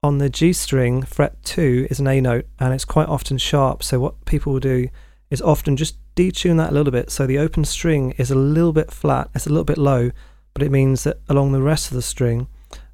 On 0.03 0.19
the 0.19 0.29
G 0.29 0.53
string, 0.53 1.01
fret 1.01 1.43
2 1.43 1.87
is 1.89 1.99
an 1.99 2.07
A 2.07 2.21
note 2.21 2.45
and 2.59 2.73
it's 2.73 2.85
quite 2.85 3.09
often 3.09 3.39
sharp. 3.39 3.83
So, 3.83 3.99
what 3.99 4.23
people 4.25 4.53
will 4.53 4.59
do 4.59 4.87
is 5.31 5.41
often 5.41 5.75
just 5.75 5.97
detune 6.15 6.57
that 6.57 6.69
a 6.69 6.73
little 6.73 6.91
bit 6.91 7.09
so 7.09 7.25
the 7.25 7.39
open 7.39 7.65
string 7.65 8.11
is 8.17 8.31
a 8.31 8.35
little 8.35 8.71
bit 8.71 8.91
flat, 8.91 9.29
it's 9.33 9.47
a 9.47 9.49
little 9.49 9.65
bit 9.65 9.77
low, 9.77 10.11
but 10.53 10.63
it 10.63 10.71
means 10.71 11.03
that 11.03 11.19
along 11.27 11.51
the 11.51 11.61
rest 11.61 11.87
of 11.87 11.95
the 11.95 12.01
string, 12.01 12.47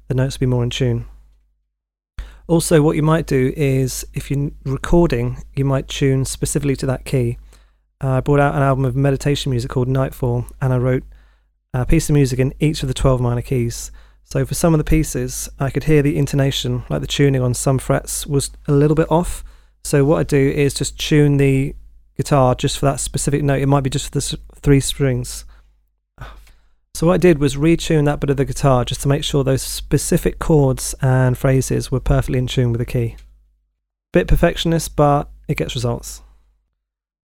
the 0.08 0.14
notes 0.14 0.36
will 0.36 0.46
be 0.46 0.50
more 0.50 0.64
in 0.64 0.70
tune. 0.70 1.06
Also, 2.48 2.80
what 2.80 2.96
you 2.96 3.02
might 3.02 3.26
do 3.26 3.52
is 3.56 4.06
if 4.14 4.30
you're 4.30 4.50
recording, 4.64 5.42
you 5.54 5.64
might 5.64 5.88
tune 5.88 6.24
specifically 6.24 6.76
to 6.76 6.86
that 6.86 7.04
key. 7.04 7.38
Uh, 8.02 8.12
I 8.12 8.20
brought 8.20 8.40
out 8.40 8.54
an 8.54 8.62
album 8.62 8.84
of 8.84 8.96
meditation 8.96 9.50
music 9.50 9.70
called 9.70 9.88
Nightfall, 9.88 10.46
and 10.60 10.72
I 10.72 10.78
wrote 10.78 11.02
a 11.82 11.86
piece 11.86 12.08
of 12.08 12.14
music 12.14 12.38
in 12.38 12.54
each 12.60 12.82
of 12.82 12.88
the 12.88 12.94
12 12.94 13.20
minor 13.20 13.42
keys. 13.42 13.90
So 14.24 14.44
for 14.44 14.54
some 14.54 14.74
of 14.74 14.78
the 14.78 14.84
pieces, 14.84 15.48
I 15.58 15.70
could 15.70 15.84
hear 15.84 16.02
the 16.02 16.16
intonation, 16.16 16.84
like 16.88 17.00
the 17.00 17.06
tuning 17.06 17.42
on 17.42 17.54
some 17.54 17.78
frets 17.78 18.26
was 18.26 18.50
a 18.66 18.72
little 18.72 18.96
bit 18.96 19.10
off. 19.10 19.44
So 19.84 20.04
what 20.04 20.18
I 20.18 20.22
do 20.24 20.50
is 20.50 20.74
just 20.74 20.98
tune 20.98 21.36
the 21.36 21.74
guitar 22.16 22.54
just 22.54 22.78
for 22.78 22.86
that 22.86 22.98
specific 22.98 23.42
note. 23.42 23.62
It 23.62 23.66
might 23.66 23.84
be 23.84 23.90
just 23.90 24.06
for 24.06 24.10
the 24.10 24.38
three 24.56 24.80
strings. 24.80 25.44
So 26.94 27.06
what 27.06 27.14
I 27.14 27.18
did 27.18 27.38
was 27.38 27.56
retune 27.56 28.06
that 28.06 28.20
bit 28.20 28.30
of 28.30 28.38
the 28.38 28.46
guitar 28.46 28.84
just 28.84 29.02
to 29.02 29.08
make 29.08 29.22
sure 29.22 29.44
those 29.44 29.62
specific 29.62 30.38
chords 30.38 30.94
and 31.02 31.36
phrases 31.36 31.92
were 31.92 32.00
perfectly 32.00 32.38
in 32.38 32.46
tune 32.46 32.72
with 32.72 32.78
the 32.78 32.86
key. 32.86 33.16
Bit 34.12 34.28
perfectionist, 34.28 34.96
but 34.96 35.28
it 35.46 35.58
gets 35.58 35.74
results. 35.74 36.22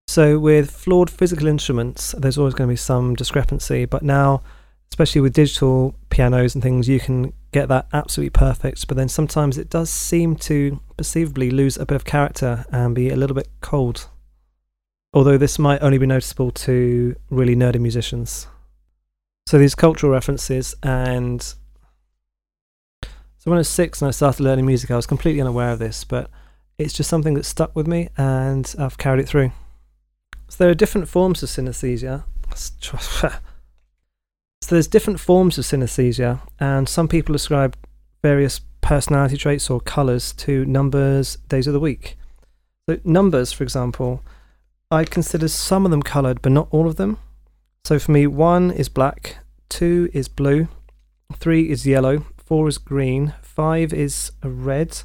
So, 0.10 0.40
with 0.40 0.72
flawed 0.72 1.12
physical 1.12 1.46
instruments, 1.46 2.16
there's 2.18 2.40
always 2.40 2.56
going 2.56 2.68
to 2.68 2.72
be 2.72 2.78
some 2.78 3.14
discrepancy, 3.14 3.86
but 3.86 4.02
now 4.02 4.42
especially 4.90 5.22
with 5.22 5.34
digital 5.34 5.94
pianos 6.10 6.56
and 6.56 6.64
things, 6.64 6.90
you 6.90 7.00
can 7.00 7.32
get 7.52 7.68
that 7.68 7.86
absolutely 7.94 8.32
perfect. 8.32 8.88
But 8.88 8.98
then 8.98 9.08
sometimes 9.08 9.60
it 9.60 9.70
does 9.70 9.92
seem 9.92 10.36
to 10.38 10.80
perceivably 10.98 11.52
lose 11.52 11.78
a 11.78 11.86
bit 11.86 11.94
of 11.94 12.06
character 12.06 12.66
and 12.72 12.96
be 12.96 13.12
a 13.12 13.16
little 13.16 13.36
bit 13.36 13.50
cold. 13.62 14.08
Although 15.14 15.38
this 15.38 15.60
might 15.60 15.84
only 15.84 16.00
be 16.00 16.08
noticeable 16.08 16.50
to 16.66 17.16
really 17.30 17.56
nerdy 17.56 17.80
musicians. 17.80 18.48
So 19.46 19.60
these 19.60 19.76
cultural 19.76 20.12
references 20.12 20.74
and 20.82 21.40
so 21.44 21.56
when 23.44 23.58
I 23.58 23.60
was 23.60 23.70
six 23.70 24.02
and 24.02 24.08
I 24.08 24.12
started 24.12 24.42
learning 24.42 24.66
music, 24.66 24.90
I 24.90 24.96
was 24.96 25.06
completely 25.06 25.40
unaware 25.40 25.70
of 25.70 25.78
this, 25.78 26.04
but 26.04 26.32
it's 26.80 26.94
just 26.94 27.12
something 27.12 27.36
that 27.36 27.46
stuck 27.46 27.76
with 27.76 27.86
me 27.86 28.10
and 28.18 28.74
I've 28.80 28.98
carried 28.98 29.20
it 29.20 29.28
through. 29.30 29.52
So 30.50 30.64
there 30.64 30.70
are 30.70 30.76
different 30.76 31.08
forms 31.08 31.42
of 31.44 31.50
synesthesia. 31.50 32.24
So 34.62 34.76
there's 34.76 34.88
different 34.88 35.20
forms 35.20 35.58
of 35.58 35.64
synesthesia, 35.64 36.42
and 36.60 36.88
some 36.88 37.08
people 37.08 37.34
ascribe 37.34 37.76
various 38.22 38.60
personality 38.82 39.36
traits 39.38 39.68
or 39.68 39.80
colours 39.80 40.32
to 40.34 40.64
numbers, 40.66 41.38
days 41.48 41.66
of 41.66 41.74
the 41.74 41.80
week. 41.80 42.18
So 42.88 43.00
numbers, 43.04 43.52
for 43.52 43.64
example, 43.64 44.22
I 44.92 45.06
consider 45.06 45.48
some 45.48 45.86
of 45.86 45.92
them 45.92 46.04
coloured, 46.04 46.42
but 46.42 46.52
not 46.52 46.68
all 46.72 46.88
of 46.88 46.98
them. 46.98 47.18
So 47.84 47.98
for 47.98 48.12
me, 48.12 48.28
one 48.28 48.70
is 48.70 48.90
black, 48.90 49.38
two 49.70 50.10
is 50.14 50.28
blue, 50.28 50.68
three 51.34 51.70
is 51.72 51.88
yellow, 51.88 52.26
four 52.38 52.68
is 52.68 52.78
green, 52.78 53.34
five 53.42 53.94
is 53.94 54.32
a 54.44 54.50
red, 54.50 55.02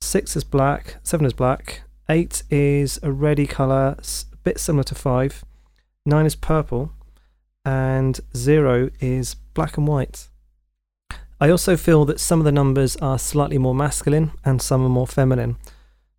six 0.00 0.36
is 0.36 0.44
black, 0.44 0.96
seven 1.02 1.24
is 1.24 1.32
black, 1.32 1.82
eight 2.08 2.42
is 2.50 2.98
a 3.02 3.12
reddy 3.12 3.46
colour, 3.46 3.96
bit 4.44 4.60
similar 4.60 4.84
to 4.84 4.94
five, 4.94 5.44
nine 6.06 6.26
is 6.26 6.36
purple, 6.36 6.92
and 7.64 8.20
zero 8.36 8.90
is 9.00 9.34
black 9.54 9.76
and 9.76 9.88
white. 9.88 10.28
I 11.40 11.50
also 11.50 11.76
feel 11.76 12.04
that 12.04 12.20
some 12.20 12.38
of 12.40 12.44
the 12.44 12.52
numbers 12.52 12.96
are 12.96 13.18
slightly 13.18 13.58
more 13.58 13.74
masculine 13.74 14.32
and 14.44 14.62
some 14.62 14.84
are 14.84 14.88
more 14.88 15.06
feminine. 15.06 15.56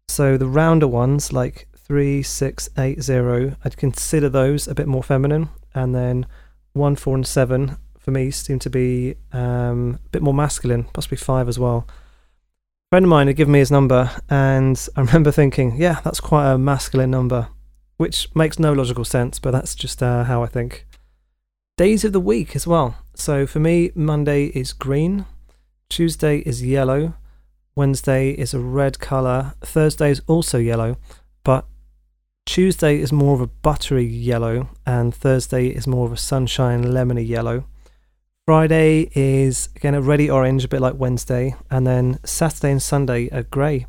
So 0.07 0.37
the 0.37 0.47
rounder 0.47 0.87
ones, 0.87 1.31
like 1.31 1.67
3, 1.77 2.21
6, 2.21 2.69
8, 2.77 3.01
0, 3.01 3.55
I'd 3.63 3.77
consider 3.77 4.29
those 4.29 4.67
a 4.67 4.75
bit 4.75 4.87
more 4.87 5.03
feminine. 5.03 5.49
And 5.73 5.95
then 5.95 6.25
1, 6.73 6.95
4, 6.95 7.15
and 7.15 7.27
7 7.27 7.77
for 7.97 8.11
me 8.11 8.29
seem 8.29 8.59
to 8.59 8.69
be 8.69 9.15
um, 9.33 9.99
a 10.05 10.09
bit 10.09 10.21
more 10.21 10.33
masculine, 10.33 10.83
possibly 10.85 11.17
5 11.17 11.47
as 11.47 11.57
well. 11.57 11.87
A 11.87 12.89
friend 12.91 13.05
of 13.05 13.09
mine 13.09 13.27
had 13.27 13.35
given 13.35 13.53
me 13.53 13.59
his 13.59 13.71
number, 13.71 14.11
and 14.29 14.87
I 14.95 15.01
remember 15.01 15.31
thinking, 15.31 15.75
yeah, 15.77 16.01
that's 16.03 16.19
quite 16.19 16.51
a 16.51 16.57
masculine 16.57 17.09
number, 17.09 17.47
which 17.97 18.33
makes 18.35 18.59
no 18.59 18.73
logical 18.73 19.05
sense, 19.05 19.39
but 19.39 19.51
that's 19.51 19.75
just 19.75 20.03
uh, 20.03 20.23
how 20.25 20.43
I 20.43 20.47
think 20.47 20.85
days 21.77 22.03
of 22.03 22.13
the 22.13 22.19
week 22.19 22.55
as 22.55 22.67
well. 22.67 22.95
So 23.15 23.45
for 23.47 23.59
me, 23.59 23.91
Monday 23.95 24.45
is 24.47 24.73
green, 24.73 25.25
Tuesday 25.89 26.39
is 26.39 26.63
yellow, 26.63 27.13
Wednesday 27.75 28.31
is 28.31 28.53
a 28.53 28.59
red 28.59 28.99
colour, 28.99 29.53
Thursday 29.61 30.09
is 30.11 30.21
also 30.27 30.57
yellow, 30.57 30.97
but 31.43 31.65
Tuesday 32.45 32.99
is 32.99 33.11
more 33.11 33.33
of 33.33 33.41
a 33.41 33.47
buttery 33.47 34.05
yellow, 34.05 34.69
and 34.85 35.13
Thursday 35.13 35.67
is 35.67 35.87
more 35.87 36.05
of 36.05 36.13
a 36.13 36.17
sunshine 36.17 36.83
lemony 36.83 37.27
yellow. 37.27 37.65
Friday 38.45 39.09
is 39.15 39.69
again 39.75 39.95
a 39.95 40.01
reddy 40.01 40.29
orange, 40.29 40.63
a 40.63 40.67
bit 40.67 40.79
like 40.79 40.99
Wednesday, 40.99 41.55
and 41.71 41.87
then 41.87 42.19
Saturday 42.23 42.71
and 42.71 42.81
Sunday 42.81 43.27
are 43.31 43.41
grey. 43.41 43.87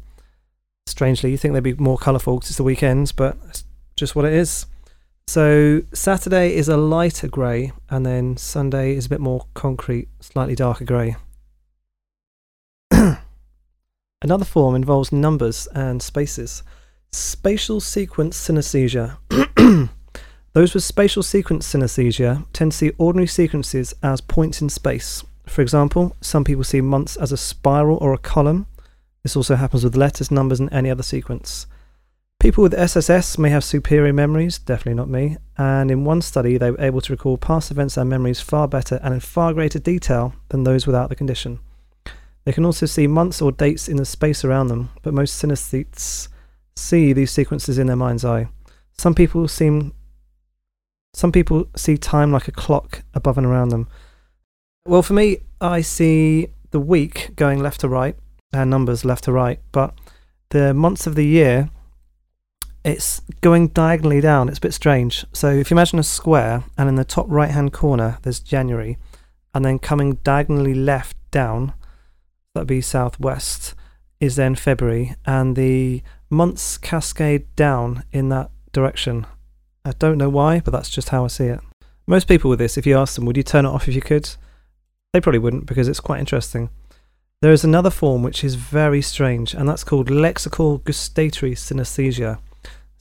Strangely, 0.87 1.31
you 1.31 1.37
think 1.37 1.53
they'd 1.53 1.63
be 1.63 1.75
more 1.75 1.99
colourful 1.99 2.37
because 2.37 2.51
it's 2.51 2.57
the 2.57 2.63
weekends, 2.63 3.13
but 3.13 3.37
it's 3.49 3.65
just 3.97 4.15
what 4.15 4.25
it 4.25 4.33
is. 4.35 4.67
So 5.27 5.83
Saturday 5.93 6.55
is 6.55 6.69
a 6.69 6.77
lighter 6.77 7.27
grey, 7.27 7.73
and 7.91 8.07
then 8.07 8.37
Sunday 8.37 8.95
is 8.95 9.07
a 9.07 9.09
bit 9.09 9.21
more 9.21 9.47
concrete, 9.55 10.09
slightly 10.21 10.55
darker 10.55 10.85
grey. 10.85 11.17
Another 14.23 14.45
form 14.45 14.75
involves 14.75 15.11
numbers 15.11 15.67
and 15.75 16.01
spaces. 16.01 16.63
Spatial 17.11 17.81
sequence 17.81 18.37
synesthesia. 18.39 19.17
Those 20.53 20.75
with 20.75 20.85
spatial 20.85 21.23
sequence 21.23 21.71
synesthesia 21.73 22.47
tend 22.53 22.73
to 22.73 22.79
see 22.79 22.93
ordinary 22.99 23.27
sequences 23.27 23.95
as 24.03 24.21
points 24.21 24.63
in 24.63 24.69
space. 24.69 25.25
For 25.47 25.61
example, 25.61 26.17
some 26.21 26.45
people 26.45 26.65
see 26.65 26.81
months 26.81 27.17
as 27.17 27.33
a 27.33 27.37
spiral 27.37 27.99
or 27.99 28.13
a 28.15 28.19
column. 28.19 28.67
This 29.23 29.37
also 29.37 29.57
happens 29.57 29.85
with 29.85 29.97
letters, 29.97 30.31
numbers, 30.31 30.61
and 30.61 30.73
any 30.73 30.91
other 30.91 31.03
sequence. 31.03 31.67
People 32.47 32.63
with 32.63 32.75
SSS 32.75 33.39
may 33.39 33.51
have 33.51 33.65
superior 33.65 34.13
memories, 34.13 34.61
definitely 34.61 34.95
not 34.95 35.09
me, 35.09 35.37
and 35.59 35.91
in 35.91 36.05
one 36.05 36.23
study 36.23 36.57
they 36.57 36.71
were 36.71 36.81
able 36.81 37.01
to 37.01 37.13
recall 37.13 37.37
past 37.37 37.73
events 37.73 37.97
and 37.97 38.09
memories 38.09 38.41
far 38.41 38.69
better 38.69 39.01
and 39.03 39.13
in 39.13 39.19
far 39.19 39.53
greater 39.53 39.81
detail 39.81 40.33
than 40.51 40.63
those 40.63 40.87
without 40.87 41.09
the 41.09 41.17
condition. 41.17 41.59
They 42.45 42.53
can 42.53 42.65
also 42.65 42.87
see 42.87 43.09
months 43.09 43.43
or 43.43 43.51
dates 43.51 43.89
in 43.89 43.97
the 43.97 44.05
space 44.05 44.45
around 44.45 44.69
them, 44.69 44.91
but 45.03 45.13
most 45.13 45.43
synesthetes 45.43 46.29
see 46.77 47.13
these 47.13 47.33
sequences 47.33 47.79
in 47.79 47.89
their 47.89 47.97
mind's 47.97 48.25
eye. 48.25 48.47
Some 48.97 49.17
people 49.17 49.49
seem 49.49 49.93
some 51.15 51.33
people 51.33 51.67
see 51.75 51.99
time 51.99 52.31
like 52.31 52.47
a 52.47 52.53
clock 52.53 53.03
above 53.13 53.39
and 53.39 53.47
around 53.49 53.71
them. 53.71 53.89
Well, 54.87 55.03
for 55.03 55.15
me, 55.15 55.39
I 55.61 55.81
see 55.81 56.51
the 56.71 56.79
week 56.79 57.35
going 57.35 57.61
left 57.61 57.81
to 57.81 57.89
right 57.89 58.15
and 58.53 58.71
numbers 58.71 59.05
left 59.05 59.25
to 59.25 59.33
right, 59.33 59.59
but 59.73 59.95
the 60.51 60.73
months 60.73 61.09
of 61.09 61.17
the 61.17 61.27
year 61.27 61.71
it's 62.87 63.21
going 63.41 63.67
diagonally 63.69 64.21
down. 64.21 64.49
It's 64.49 64.59
a 64.59 64.61
bit 64.61 64.73
strange. 64.73 65.27
So 65.33 65.51
if 65.51 65.71
you 65.71 65.75
imagine 65.75 65.99
a 65.99 66.05
square, 66.05 66.63
and 66.79 66.89
in 66.89 66.95
the 66.95 67.05
top 67.05 67.27
right 67.29 67.51
hand 67.51 67.73
corner 67.73 68.19
there's 68.23 68.39
January, 68.39 68.97
and 69.53 69.65
then 69.65 69.81
coming 69.81 70.15
diagonally 70.23 70.73
left 70.73 71.17
down, 71.33 71.75
that'd 72.55 72.69
be 72.69 72.81
southwest, 72.81 73.75
is 74.21 74.37
then 74.37 74.55
February, 74.55 75.17
and 75.27 75.57
the 75.57 76.03
months 76.31 76.79
cascade 76.79 77.53
down 77.57 78.05
in 78.13 78.29
that 78.29 78.53
direction. 78.73 79.27
I 79.85 79.91
don't 79.99 80.19
know 80.19 80.31
why, 80.31 80.61
but 80.61 80.71
that's 80.71 80.91
just 80.91 81.09
how 81.09 81.25
I 81.25 81.29
see 81.29 81.47
it. 81.47 81.61
Most 82.07 82.29
people 82.29 82.49
with 82.49 82.61
this, 82.61 82.79
if 82.79 82.87
you 82.87 82.97
ask 82.97 83.17
them, 83.17 83.27
would 83.27 83.37
you 83.37 83.43
turn 83.43 83.67
it 83.67 83.71
off 83.71 83.89
if 83.89 83.97
you 83.97 84.01
could? 84.01 84.31
They 85.13 85.21
probably 85.21 85.41
wouldn't 85.41 85.67
because 85.67 85.89
it's 85.89 85.99
quite 85.99 86.21
interesting. 86.21 86.71
There 87.43 87.53
is 87.53 87.65
another 87.65 87.91
form 87.91 88.23
which 88.23 88.45
is 88.45 88.55
very 88.55 89.03
strange, 89.03 89.55
and 89.55 89.69
that's 89.69 89.85
called 89.85 90.09
lexical 90.09 90.85
gustatory 90.85 91.57
synesthesia 91.57 92.39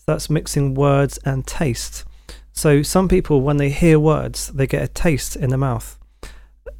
that's 0.05 0.29
mixing 0.29 0.73
words 0.73 1.17
and 1.25 1.45
taste. 1.45 2.05
So 2.51 2.81
some 2.83 3.07
people, 3.09 3.41
when 3.41 3.57
they 3.57 3.69
hear 3.69 3.99
words, 3.99 4.47
they 4.47 4.67
get 4.67 4.83
a 4.83 4.87
taste 4.87 5.35
in 5.35 5.49
the 5.49 5.57
mouth. 5.57 5.99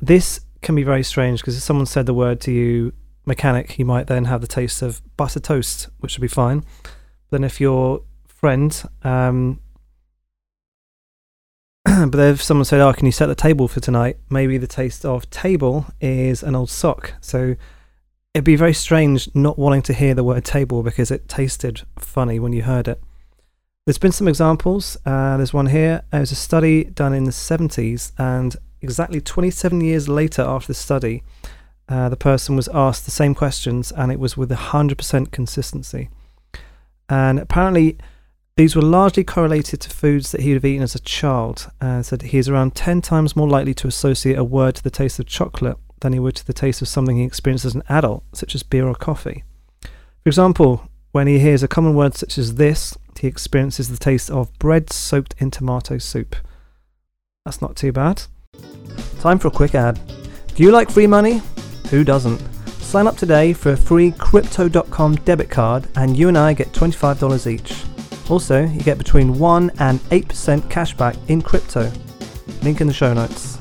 This 0.01 0.41
can 0.61 0.75
be 0.75 0.83
very 0.83 1.03
strange 1.03 1.41
because 1.41 1.57
if 1.57 1.63
someone 1.63 1.85
said 1.85 2.05
the 2.05 2.13
word 2.13 2.39
to 2.41 2.51
you, 2.51 2.93
mechanic, 3.25 3.77
you 3.77 3.85
might 3.85 4.07
then 4.07 4.25
have 4.25 4.41
the 4.41 4.47
taste 4.47 4.81
of 4.81 5.01
butter 5.17 5.39
toast, 5.39 5.89
which 5.99 6.17
would 6.17 6.21
be 6.21 6.27
fine. 6.27 6.63
Then 7.29 7.43
if 7.43 7.59
your 7.59 8.01
friend, 8.25 8.83
um, 9.03 9.59
but 11.83 12.19
if 12.19 12.41
someone 12.41 12.65
said, 12.65 12.81
"Oh, 12.81 12.93
can 12.93 13.05
you 13.05 13.11
set 13.11 13.27
the 13.27 13.35
table 13.35 13.67
for 13.67 13.79
tonight?" 13.79 14.17
Maybe 14.29 14.57
the 14.57 14.67
taste 14.67 15.05
of 15.05 15.29
table 15.29 15.87
is 15.99 16.43
an 16.43 16.55
old 16.55 16.69
sock. 16.69 17.13
So 17.21 17.55
it'd 18.33 18.45
be 18.45 18.55
very 18.55 18.73
strange 18.73 19.29
not 19.35 19.59
wanting 19.59 19.81
to 19.83 19.93
hear 19.93 20.13
the 20.13 20.23
word 20.23 20.45
table 20.45 20.83
because 20.83 21.11
it 21.11 21.27
tasted 21.27 21.81
funny 21.97 22.39
when 22.39 22.53
you 22.53 22.63
heard 22.63 22.87
it. 22.87 23.01
There's 23.85 23.99
been 23.99 24.11
some 24.11 24.27
examples. 24.27 24.97
Uh, 25.05 25.37
there's 25.37 25.53
one 25.53 25.67
here. 25.67 26.01
It 26.11 26.19
was 26.19 26.31
a 26.31 26.35
study 26.35 26.85
done 26.85 27.13
in 27.13 27.25
the 27.25 27.31
70s, 27.31 28.13
and 28.17 28.55
exactly 28.81 29.21
27 29.21 29.79
years 29.79 30.09
later 30.09 30.41
after 30.41 30.67
the 30.67 30.73
study, 30.73 31.23
uh, 31.87 32.09
the 32.09 32.17
person 32.17 32.55
was 32.55 32.67
asked 32.69 33.05
the 33.05 33.11
same 33.11 33.35
questions, 33.35 33.91
and 33.91 34.11
it 34.11 34.19
was 34.19 34.35
with 34.35 34.49
100% 34.49 35.29
consistency. 35.31 36.09
And 37.09 37.37
apparently, 37.37 37.99
these 38.57 38.75
were 38.75 38.81
largely 38.81 39.23
correlated 39.23 39.81
to 39.81 39.91
foods 39.91 40.31
that 40.31 40.41
he 40.41 40.49
would 40.49 40.63
have 40.63 40.65
eaten 40.65 40.81
as 40.81 40.95
a 40.95 40.99
child, 40.99 41.69
and 41.79 42.03
said 42.03 42.23
he 42.23 42.39
is 42.39 42.49
around 42.49 42.73
10 42.73 43.01
times 43.01 43.35
more 43.35 43.47
likely 43.47 43.75
to 43.75 43.87
associate 43.87 44.39
a 44.39 44.43
word 44.43 44.77
to 44.77 44.83
the 44.83 44.89
taste 44.89 45.19
of 45.19 45.27
chocolate 45.27 45.77
than 45.99 46.11
he 46.11 46.17
would 46.17 46.35
to 46.37 46.47
the 46.47 46.53
taste 46.53 46.81
of 46.81 46.87
something 46.87 47.17
he 47.17 47.23
experienced 47.23 47.65
as 47.65 47.75
an 47.75 47.83
adult, 47.87 48.23
such 48.33 48.55
as 48.55 48.63
beer 48.63 48.87
or 48.87 48.95
coffee. 48.95 49.43
For 49.83 50.29
example, 50.29 50.89
when 51.11 51.27
he 51.27 51.37
hears 51.37 51.61
a 51.61 51.67
common 51.67 51.93
word 51.93 52.15
such 52.15 52.39
as 52.39 52.55
this, 52.55 52.97
he 53.19 53.27
experiences 53.27 53.89
the 53.89 53.97
taste 53.97 54.29
of 54.29 54.57
bread 54.59 54.91
soaked 54.91 55.35
in 55.37 55.51
tomato 55.51 55.97
soup. 55.97 56.35
That's 57.45 57.61
not 57.61 57.75
too 57.75 57.91
bad. 57.91 58.23
Time 59.19 59.39
for 59.39 59.49
a 59.49 59.51
quick 59.51 59.75
ad. 59.75 59.99
Do 60.55 60.63
you 60.63 60.71
like 60.71 60.89
free 60.89 61.07
money? 61.07 61.41
Who 61.89 62.03
doesn't? 62.03 62.41
Sign 62.79 63.07
up 63.07 63.17
today 63.17 63.51
for 63.53 63.71
a 63.71 63.77
free 63.77 64.11
Crypto.com 64.11 65.15
debit 65.17 65.49
card, 65.49 65.87
and 65.95 66.15
you 66.15 66.27
and 66.27 66.37
I 66.37 66.53
get 66.53 66.71
$25 66.71 67.51
each. 67.51 67.83
Also, 68.29 68.65
you 68.65 68.81
get 68.81 68.97
between 68.97 69.37
1 69.37 69.71
and 69.79 69.99
8% 69.99 70.61
cashback 70.69 71.17
in 71.29 71.41
crypto. 71.41 71.91
Link 72.63 72.81
in 72.81 72.87
the 72.87 72.93
show 72.93 73.13
notes. 73.13 73.59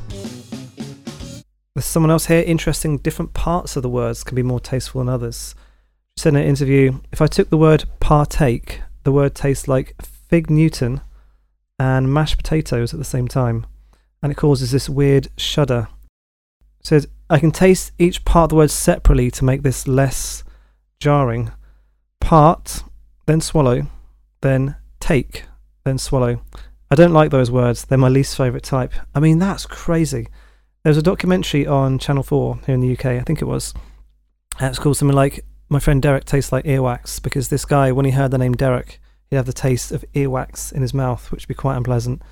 There's 1.75 1.85
someone 1.85 2.13
else 2.13 2.27
here 2.27 2.45
interesting 2.47 2.99
different 2.99 3.35
parts 3.35 3.75
of 3.75 3.83
the 3.83 3.89
words 3.89 4.23
can 4.23 4.37
be 4.37 4.45
more 4.45 4.61
tasteful 4.61 5.01
than 5.01 5.09
others. 5.09 5.57
She 6.17 6.23
said 6.23 6.35
in 6.35 6.41
an 6.43 6.47
interview 6.47 7.01
if 7.11 7.21
I 7.21 7.27
took 7.27 7.51
the 7.51 7.57
word 7.57 7.85
partake 7.99 8.83
the 9.05 9.13
word 9.13 9.35
tastes 9.35 9.69
like 9.69 9.95
fig 10.03 10.51
Newton 10.51 11.01
and 11.79 12.13
mashed 12.13 12.37
potatoes 12.37 12.93
at 12.93 12.99
the 12.99 13.05
same 13.05 13.29
time. 13.29 13.67
and 14.25 14.33
it 14.33 14.37
causes 14.37 14.71
this 14.71 14.89
weird 14.89 15.29
shudder. 15.37 15.87
It 16.81 16.87
says, 16.87 17.09
I 17.29 17.39
can 17.39 17.51
taste 17.51 17.93
each 17.99 18.25
part 18.25 18.45
of 18.45 18.49
the 18.49 18.57
word 18.57 18.71
separately 18.71 19.31
to 19.33 19.45
make 19.45 19.63
this 19.63 19.87
less 19.87 20.43
jarring. 20.99 21.53
Part, 22.21 22.85
then 23.27 23.43
swallow, 23.43 23.87
then 24.41 24.77
take, 24.99 25.45
then 25.85 25.99
swallow. 25.99 26.41
I 26.91 26.95
don't 26.95 27.13
like 27.13 27.33
those 27.33 27.51
words. 27.51 27.85
They're 27.85 27.99
my 27.99 28.09
least 28.09 28.35
favourite 28.35 28.65
type. 28.65 28.95
I 29.15 29.21
mean, 29.21 29.39
that's 29.39 29.67
crazy. 29.67 30.29
There's 30.85 30.97
a 30.97 31.03
documentary 31.03 31.67
on 31.67 31.99
Channel 31.99 32.23
4 32.23 32.61
here 32.65 32.75
in 32.75 32.81
the 32.81 32.93
UK, 32.93 33.05
I 33.05 33.21
think 33.21 33.43
it 33.43 33.47
was. 33.47 33.75
It's 34.59 34.79
called 34.79 34.97
something 34.97 35.15
like 35.15 35.45
My 35.75 35.81
Friend 35.81 36.01
Derek 36.01 36.25
Tastes 36.25 36.53
Like 36.53 36.67
Earwax, 36.67 37.21
because 37.21 37.49
this 37.49 37.65
guy, 37.65 37.91
when 37.91 38.05
he 38.05 38.13
heard 38.13 38.31
the 38.31 38.39
name 38.39 38.53
Derek, 38.53 39.01
he'd 39.29 39.35
have 39.35 39.47
the 39.47 39.53
taste 39.53 39.91
of 39.91 40.05
earwax 40.15 40.73
in 40.73 40.83
his 40.83 40.95
mouth, 40.95 41.33
which 41.33 41.43
would 41.43 41.49
be 41.49 41.55
quite 41.55 41.77
unpleasant. 41.77 42.23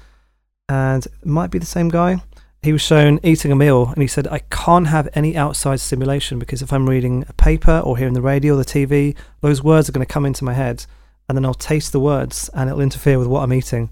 And 0.69 1.05
might 1.25 1.51
be 1.51 1.59
the 1.59 1.67
same 1.67 1.89
guy. 1.89 2.23
He 2.63 2.73
was 2.73 2.83
shown 2.83 3.19
eating 3.25 3.51
a 3.51 3.57
meal 3.57 3.89
and 3.89 4.01
he 4.01 4.07
said, 4.07 4.29
I 4.29 4.43
can't 4.51 4.87
have 4.87 5.09
any 5.15 5.37
outside 5.37 5.81
stimulation 5.81 6.39
because 6.39 6.63
if 6.63 6.73
I'm 6.73 6.89
reading 6.89 7.25
a 7.29 7.33
paper 7.33 7.81
or 7.81 7.99
hearing 7.99 8.15
the 8.15 8.23
radio 8.23 8.55
or 8.55 8.59
the 8.59 8.65
TV, 8.65 9.17
those 9.41 9.61
words 9.61 9.89
are 9.89 9.93
going 9.93 10.07
to 10.07 10.13
come 10.13 10.25
into 10.25 10.45
my 10.45 10.53
head 10.53 10.87
and 11.29 11.37
then 11.37 11.45
I'll 11.45 11.53
taste 11.53 11.91
the 11.91 11.99
words 11.99 12.49
and 12.55 12.71
it'll 12.71 12.81
interfere 12.81 13.19
with 13.19 13.27
what 13.27 13.43
I'm 13.43 13.53
eating. 13.53 13.91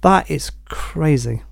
That 0.00 0.30
is 0.30 0.50
crazy. 0.64 1.42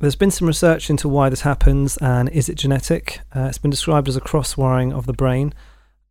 There's 0.00 0.16
been 0.16 0.30
some 0.30 0.48
research 0.48 0.90
into 0.90 1.08
why 1.08 1.28
this 1.28 1.42
happens 1.42 1.96
and 1.98 2.28
is 2.30 2.48
it 2.48 2.56
genetic? 2.56 3.20
Uh, 3.34 3.44
it's 3.44 3.58
been 3.58 3.70
described 3.70 4.08
as 4.08 4.16
a 4.16 4.20
cross 4.20 4.56
wiring 4.56 4.92
of 4.92 5.06
the 5.06 5.12
brain, 5.12 5.54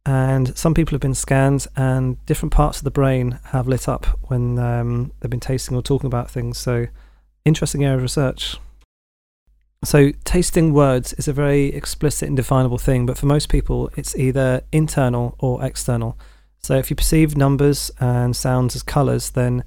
and 0.06 0.58
some 0.58 0.74
people 0.74 0.96
have 0.96 1.02
been 1.02 1.14
scanned, 1.14 1.68
and 1.76 2.24
different 2.26 2.52
parts 2.52 2.80
of 2.80 2.86
the 2.86 2.92
brain 2.92 3.40
have 3.46 3.68
lit 3.68 3.88
up 3.88 4.06
when 4.30 4.58
um, 4.58 5.12
they've 5.20 5.30
been 5.30 5.40
tasting 5.40 5.78
or 5.78 5.82
talking 5.82 6.08
about 6.08 6.32
things. 6.32 6.58
So, 6.58 6.88
interesting 7.46 7.84
area 7.84 7.98
of 7.98 8.02
research. 8.02 8.58
So, 9.84 10.12
tasting 10.24 10.74
words 10.74 11.14
is 11.14 11.28
a 11.28 11.34
very 11.34 11.68
explicit 11.68 12.28
and 12.28 12.38
definable 12.38 12.80
thing, 12.80 13.06
but 13.06 13.18
for 13.18 13.28
most 13.28 13.50
people, 13.50 13.92
it's 13.96 14.16
either 14.16 14.62
internal 14.72 15.36
or 15.38 15.64
external. 15.64 16.18
So, 16.60 16.76
if 16.78 16.90
you 16.90 16.96
perceive 16.96 17.38
numbers 17.38 17.92
and 18.00 18.36
sounds 18.36 18.76
as 18.76 18.82
colours, 18.82 19.32
then 19.32 19.64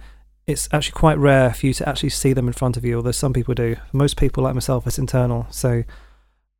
it's 0.46 0.68
actually 0.72 0.92
quite 0.92 1.18
rare 1.18 1.52
for 1.54 1.66
you 1.66 1.74
to 1.74 1.88
actually 1.88 2.10
see 2.10 2.32
them 2.32 2.46
in 2.46 2.52
front 2.52 2.76
of 2.76 2.84
you, 2.84 2.96
although 2.96 3.12
some 3.12 3.32
people 3.32 3.54
do. 3.54 3.76
For 3.76 3.96
most 3.96 4.16
people, 4.16 4.44
like 4.44 4.54
myself, 4.54 4.86
it's 4.86 4.98
internal. 4.98 5.46
So 5.50 5.84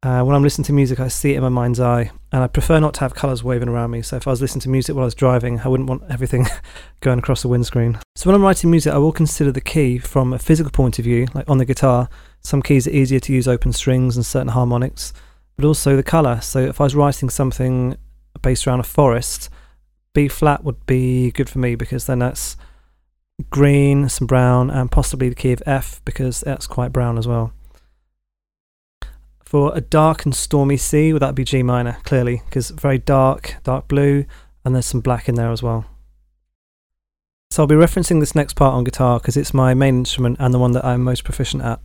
uh, 0.02 0.22
when 0.22 0.36
I'm 0.36 0.42
listening 0.42 0.64
to 0.66 0.72
music, 0.72 1.00
I 1.00 1.08
see 1.08 1.32
it 1.32 1.36
in 1.36 1.42
my 1.42 1.48
mind's 1.48 1.80
eye, 1.80 2.10
and 2.32 2.42
I 2.42 2.46
prefer 2.46 2.78
not 2.78 2.94
to 2.94 3.00
have 3.00 3.14
colours 3.14 3.42
waving 3.44 3.68
around 3.68 3.90
me. 3.90 4.02
So 4.02 4.16
if 4.16 4.26
I 4.26 4.30
was 4.30 4.40
listening 4.40 4.60
to 4.62 4.68
music 4.68 4.94
while 4.94 5.04
I 5.04 5.06
was 5.06 5.14
driving, 5.14 5.60
I 5.60 5.68
wouldn't 5.68 5.88
want 5.88 6.02
everything 6.10 6.46
going 7.00 7.18
across 7.18 7.42
the 7.42 7.48
windscreen. 7.48 7.98
So 8.16 8.28
when 8.28 8.34
I'm 8.34 8.42
writing 8.42 8.70
music, 8.70 8.92
I 8.92 8.98
will 8.98 9.12
consider 9.12 9.52
the 9.52 9.60
key 9.60 9.98
from 9.98 10.32
a 10.32 10.38
physical 10.38 10.70
point 10.70 10.98
of 10.98 11.04
view, 11.04 11.26
like 11.34 11.48
on 11.48 11.58
the 11.58 11.64
guitar. 11.64 12.08
Some 12.40 12.62
keys 12.62 12.86
are 12.86 12.90
easier 12.90 13.20
to 13.20 13.32
use 13.32 13.48
open 13.48 13.72
strings 13.72 14.16
and 14.16 14.26
certain 14.26 14.48
harmonics, 14.48 15.12
but 15.56 15.64
also 15.64 15.96
the 15.96 16.02
colour. 16.02 16.40
So 16.40 16.60
if 16.60 16.80
I 16.80 16.84
was 16.84 16.94
writing 16.94 17.30
something 17.30 17.96
based 18.42 18.66
around 18.66 18.80
a 18.80 18.84
forest, 18.84 19.48
B 20.12 20.28
flat 20.28 20.64
would 20.64 20.84
be 20.86 21.30
good 21.30 21.48
for 21.48 21.58
me 21.58 21.74
because 21.76 22.06
then 22.06 22.18
that's 22.18 22.56
green, 23.50 24.08
some 24.08 24.26
brown, 24.26 24.70
and 24.70 24.90
possibly 24.90 25.28
the 25.28 25.34
key 25.34 25.52
of 25.52 25.62
F 25.66 26.00
because 26.04 26.40
that's 26.40 26.66
quite 26.66 26.92
brown 26.92 27.18
as 27.18 27.26
well. 27.26 27.52
For 29.44 29.76
a 29.76 29.80
dark 29.80 30.24
and 30.24 30.34
stormy 30.34 30.76
sea, 30.76 31.12
would 31.12 31.22
that 31.22 31.34
be 31.34 31.44
G 31.44 31.62
minor, 31.62 31.98
clearly, 32.04 32.42
because 32.46 32.70
very 32.70 32.98
dark, 32.98 33.56
dark 33.62 33.88
blue, 33.88 34.24
and 34.64 34.74
there's 34.74 34.86
some 34.86 35.00
black 35.00 35.28
in 35.28 35.34
there 35.34 35.52
as 35.52 35.62
well. 35.62 35.84
So 37.50 37.62
I'll 37.62 37.68
be 37.68 37.76
referencing 37.76 38.18
this 38.18 38.34
next 38.34 38.54
part 38.54 38.74
on 38.74 38.82
guitar 38.82 39.20
because 39.20 39.36
it's 39.36 39.54
my 39.54 39.74
main 39.74 39.98
instrument 39.98 40.38
and 40.40 40.52
the 40.52 40.58
one 40.58 40.72
that 40.72 40.84
I'm 40.84 41.04
most 41.04 41.22
proficient 41.22 41.62
at. 41.62 41.80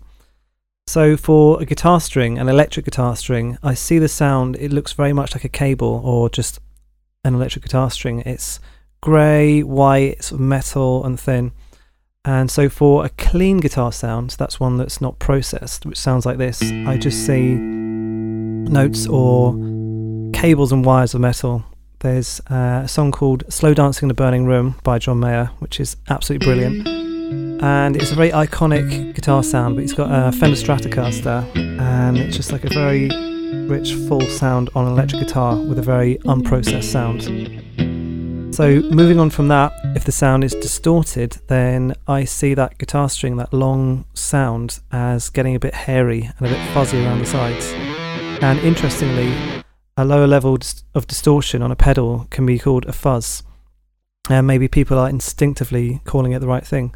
So 0.87 1.15
for 1.15 1.61
a 1.61 1.65
guitar 1.65 2.01
string, 2.01 2.39
an 2.39 2.49
electric 2.49 2.85
guitar 2.85 3.15
string, 3.15 3.59
I 3.61 3.75
see 3.75 3.99
the 3.99 4.07
sound, 4.07 4.55
it 4.55 4.73
looks 4.73 4.93
very 4.93 5.13
much 5.13 5.35
like 5.35 5.43
a 5.43 5.49
cable 5.49 6.01
or 6.03 6.27
just 6.27 6.59
an 7.23 7.35
electric 7.35 7.65
guitar 7.65 7.91
string. 7.91 8.21
It's 8.21 8.59
grey, 9.01 9.63
white, 9.63 10.23
sort 10.23 10.41
of 10.41 10.45
metal 10.45 11.05
and 11.05 11.19
thin. 11.19 11.51
And 12.25 12.51
so 12.51 12.69
for 12.69 13.05
a 13.05 13.09
clean 13.09 13.57
guitar 13.57 13.91
sound, 13.91 14.31
that's 14.31 14.59
one 14.59 14.77
that's 14.77 14.99
not 14.99 15.19
processed, 15.19 15.85
which 15.85 15.97
sounds 15.97 16.25
like 16.25 16.37
this. 16.37 16.61
I 16.61 16.97
just 16.97 17.25
see 17.25 17.55
notes 17.55 19.07
or 19.07 19.53
cables 20.33 20.71
and 20.71 20.85
wires 20.85 21.13
of 21.13 21.21
metal. 21.21 21.63
There's 21.99 22.39
uh, 22.49 22.81
a 22.83 22.87
song 22.87 23.11
called 23.11 23.43
Slow 23.51 23.73
Dancing 23.73 24.07
in 24.07 24.11
a 24.11 24.13
Burning 24.13 24.45
Room 24.45 24.75
by 24.83 24.99
John 24.99 25.19
Mayer, 25.19 25.51
which 25.59 25.79
is 25.79 25.97
absolutely 26.09 26.45
brilliant. 26.45 26.87
And 27.61 27.95
it's 27.97 28.11
a 28.11 28.15
very 28.15 28.29
iconic 28.29 29.13
guitar 29.15 29.43
sound, 29.43 29.75
but 29.75 29.83
it's 29.83 29.93
got 29.93 30.09
a 30.09 30.31
Fender 30.31 30.55
Stratocaster, 30.55 31.43
and 31.79 32.17
it's 32.17 32.37
just 32.37 32.51
like 32.53 32.63
a 32.63 32.69
very 32.69 33.09
rich, 33.67 33.93
full 34.07 34.21
sound 34.21 34.69
on 34.75 34.85
an 34.85 34.93
electric 34.93 35.21
guitar 35.21 35.57
with 35.57 35.77
a 35.77 35.81
very 35.81 36.17
unprocessed 36.19 36.85
sound. 36.85 37.88
So, 38.59 38.81
moving 38.81 39.21
on 39.21 39.29
from 39.29 39.47
that, 39.47 39.71
if 39.95 40.03
the 40.03 40.11
sound 40.11 40.43
is 40.43 40.53
distorted, 40.53 41.37
then 41.47 41.95
I 42.09 42.25
see 42.25 42.53
that 42.55 42.77
guitar 42.77 43.07
string, 43.07 43.37
that 43.37 43.53
long 43.53 44.03
sound, 44.13 44.81
as 44.91 45.29
getting 45.29 45.55
a 45.55 45.59
bit 45.59 45.73
hairy 45.73 46.29
and 46.37 46.45
a 46.45 46.49
bit 46.49 46.73
fuzzy 46.73 47.01
around 47.01 47.19
the 47.19 47.25
sides. 47.25 47.71
And 48.43 48.59
interestingly, 48.59 49.63
a 49.95 50.03
lower 50.03 50.27
level 50.27 50.57
of 50.93 51.07
distortion 51.07 51.61
on 51.61 51.71
a 51.71 51.75
pedal 51.77 52.27
can 52.31 52.45
be 52.45 52.59
called 52.59 52.85
a 52.85 52.91
fuzz. 52.91 53.43
And 54.29 54.45
maybe 54.45 54.67
people 54.67 54.99
are 54.99 55.07
instinctively 55.07 56.01
calling 56.03 56.33
it 56.33 56.39
the 56.39 56.47
right 56.47 56.67
thing. 56.67 56.93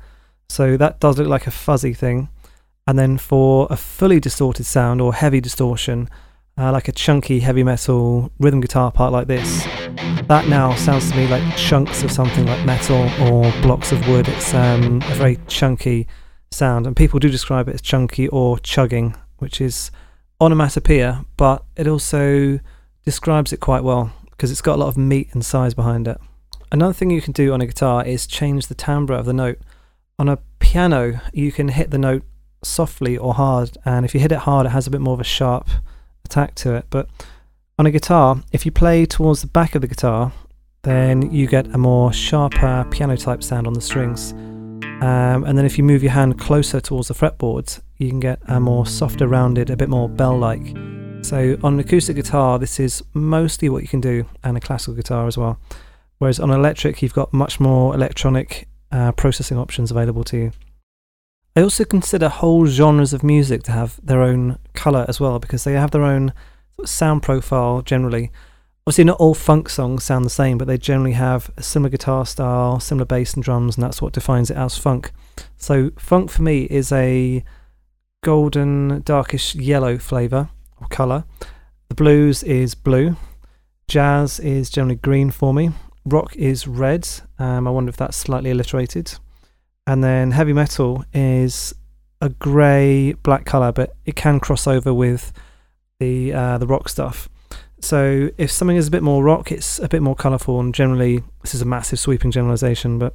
So, 0.49 0.75
that 0.75 0.99
does 0.99 1.17
look 1.17 1.29
like 1.29 1.47
a 1.47 1.51
fuzzy 1.51 1.93
thing. 1.93 2.27
And 2.85 2.99
then 2.99 3.17
for 3.17 3.67
a 3.69 3.77
fully 3.77 4.19
distorted 4.19 4.65
sound 4.65 4.99
or 4.99 5.13
heavy 5.13 5.39
distortion, 5.39 6.09
uh, 6.57 6.73
like 6.73 6.89
a 6.89 6.91
chunky 6.91 7.39
heavy 7.39 7.63
metal 7.63 8.33
rhythm 8.37 8.59
guitar 8.59 8.91
part 8.91 9.13
like 9.13 9.27
this. 9.27 9.65
That 10.33 10.47
now 10.47 10.73
sounds 10.73 11.11
to 11.11 11.15
me 11.15 11.27
like 11.27 11.57
chunks 11.57 12.01
of 12.01 12.11
something 12.11 12.47
like 12.47 12.65
metal 12.65 13.07
or 13.21 13.51
blocks 13.61 13.91
of 13.91 14.07
wood. 14.07 14.27
It's 14.27 14.51
um, 14.55 14.99
a 15.03 15.13
very 15.13 15.37
chunky 15.45 16.07
sound, 16.49 16.87
and 16.87 16.95
people 16.95 17.19
do 17.19 17.29
describe 17.29 17.69
it 17.69 17.75
as 17.75 17.81
chunky 17.83 18.27
or 18.29 18.57
chugging, 18.57 19.15
which 19.37 19.61
is 19.61 19.91
onomatopoeia, 20.41 21.23
but 21.37 21.63
it 21.75 21.87
also 21.87 22.59
describes 23.05 23.53
it 23.53 23.59
quite 23.59 23.83
well 23.83 24.11
because 24.31 24.49
it's 24.49 24.59
got 24.59 24.73
a 24.73 24.81
lot 24.81 24.87
of 24.87 24.97
meat 24.97 25.29
and 25.33 25.45
size 25.45 25.75
behind 25.75 26.07
it. 26.07 26.17
Another 26.71 26.93
thing 26.93 27.11
you 27.11 27.21
can 27.21 27.33
do 27.33 27.53
on 27.53 27.61
a 27.61 27.67
guitar 27.67 28.03
is 28.03 28.25
change 28.25 28.65
the 28.65 28.73
timbre 28.73 29.13
of 29.13 29.27
the 29.27 29.33
note. 29.33 29.59
On 30.17 30.27
a 30.27 30.39
piano, 30.57 31.21
you 31.31 31.51
can 31.51 31.67
hit 31.67 31.91
the 31.91 31.99
note 31.99 32.23
softly 32.63 33.15
or 33.15 33.35
hard, 33.35 33.77
and 33.85 34.03
if 34.03 34.15
you 34.15 34.19
hit 34.19 34.31
it 34.31 34.39
hard, 34.39 34.65
it 34.65 34.69
has 34.69 34.87
a 34.87 34.89
bit 34.89 34.99
more 34.99 35.13
of 35.13 35.21
a 35.21 35.23
sharp 35.23 35.69
attack 36.25 36.55
to 36.55 36.73
it. 36.73 36.87
But 36.89 37.07
on 37.79 37.85
a 37.85 37.91
guitar, 37.91 38.37
if 38.51 38.65
you 38.65 38.71
play 38.71 39.05
towards 39.05 39.41
the 39.41 39.47
back 39.47 39.75
of 39.75 39.81
the 39.81 39.87
guitar, 39.87 40.31
then 40.83 41.31
you 41.31 41.47
get 41.47 41.67
a 41.73 41.77
more 41.77 42.13
sharper 42.13 42.85
piano 42.91 43.17
type 43.17 43.41
sound 43.43 43.65
on 43.65 43.73
the 43.73 43.81
strings. 43.81 44.33
Um, 45.01 45.43
and 45.43 45.57
then 45.57 45.65
if 45.65 45.77
you 45.77 45.83
move 45.83 46.03
your 46.03 46.11
hand 46.11 46.39
closer 46.39 46.79
towards 46.79 47.07
the 47.07 47.13
fretboards, 47.13 47.81
you 47.97 48.09
can 48.09 48.19
get 48.19 48.39
a 48.47 48.59
more 48.59 48.85
softer, 48.85 49.27
rounded, 49.27 49.69
a 49.69 49.77
bit 49.77 49.89
more 49.89 50.07
bell 50.07 50.37
like. 50.37 50.65
So 51.23 51.57
on 51.63 51.75
an 51.75 51.79
acoustic 51.79 52.15
guitar, 52.15 52.59
this 52.59 52.79
is 52.79 53.03
mostly 53.13 53.69
what 53.69 53.81
you 53.81 53.87
can 53.87 54.01
do, 54.01 54.25
and 54.43 54.55
a 54.55 54.59
classical 54.59 54.93
guitar 54.93 55.25
as 55.25 55.37
well. 55.37 55.57
Whereas 56.19 56.39
on 56.39 56.51
electric, 56.51 57.01
you've 57.01 57.13
got 57.13 57.33
much 57.33 57.59
more 57.59 57.95
electronic 57.95 58.67
uh, 58.91 59.13
processing 59.13 59.57
options 59.57 59.89
available 59.89 60.23
to 60.25 60.37
you. 60.37 60.51
I 61.55 61.61
also 61.61 61.85
consider 61.85 62.29
whole 62.29 62.65
genres 62.65 63.13
of 63.13 63.23
music 63.23 63.63
to 63.63 63.71
have 63.71 63.99
their 64.03 64.21
own 64.21 64.57
colour 64.73 65.05
as 65.07 65.19
well 65.19 65.39
because 65.39 65.63
they 65.63 65.73
have 65.73 65.91
their 65.91 66.03
own 66.03 66.33
sound 66.85 67.23
profile 67.23 67.81
generally. 67.81 68.31
Obviously, 68.85 69.05
not 69.05 69.19
all 69.19 69.33
funk 69.33 69.69
songs 69.69 70.03
sound 70.03 70.25
the 70.25 70.29
same, 70.29 70.57
but 70.57 70.67
they 70.67 70.77
generally 70.77 71.13
have 71.13 71.49
a 71.55 71.63
similar 71.63 71.89
guitar 71.89 72.25
style, 72.25 72.79
similar 72.79 73.05
bass 73.05 73.33
and 73.33 73.43
drums, 73.43 73.77
and 73.77 73.83
that's 73.83 74.01
what 74.01 74.13
defines 74.13 74.51
it 74.51 74.57
as 74.57 74.77
funk. 74.77 75.11
So, 75.57 75.91
funk 75.97 76.29
for 76.29 76.41
me 76.41 76.63
is 76.63 76.91
a 76.91 77.43
golden, 78.23 79.01
darkish 79.01 79.55
yellow 79.55 79.97
flavour 79.97 80.49
or 80.81 80.87
colour. 80.87 81.23
The 81.87 81.95
blues 81.95 82.43
is 82.43 82.75
blue. 82.75 83.15
Jazz 83.87 84.39
is 84.39 84.69
generally 84.69 84.95
green 84.95 85.31
for 85.31 85.53
me. 85.53 85.71
Rock 86.05 86.35
is 86.35 86.67
red. 86.67 87.07
Um, 87.39 87.67
I 87.67 87.71
wonder 87.71 87.89
if 87.89 87.97
that's 87.97 88.17
slightly 88.17 88.51
alliterated 88.51 89.17
and 89.85 90.03
then 90.03 90.31
heavy 90.31 90.53
metal 90.53 91.03
is 91.13 91.73
a 92.21 92.29
grey 92.29 93.13
black 93.23 93.45
color, 93.45 93.71
but 93.71 93.95
it 94.05 94.15
can 94.15 94.39
cross 94.39 94.65
over 94.65 94.93
with 94.93 95.33
the 95.99 96.33
uh, 96.33 96.57
the 96.57 96.67
rock 96.67 96.89
stuff. 96.89 97.29
So 97.81 98.29
if 98.37 98.49
something 98.49 98.77
is 98.77 98.87
a 98.87 98.91
bit 98.91 99.03
more 99.03 99.23
rock, 99.23 99.51
it's 99.51 99.79
a 99.79 99.89
bit 99.89 100.01
more 100.01 100.15
colourful, 100.15 100.59
and 100.59 100.73
generally 100.73 101.23
this 101.41 101.53
is 101.53 101.61
a 101.61 101.65
massive 101.65 101.99
sweeping 101.99 102.31
generalization, 102.31 102.97
but 102.97 103.13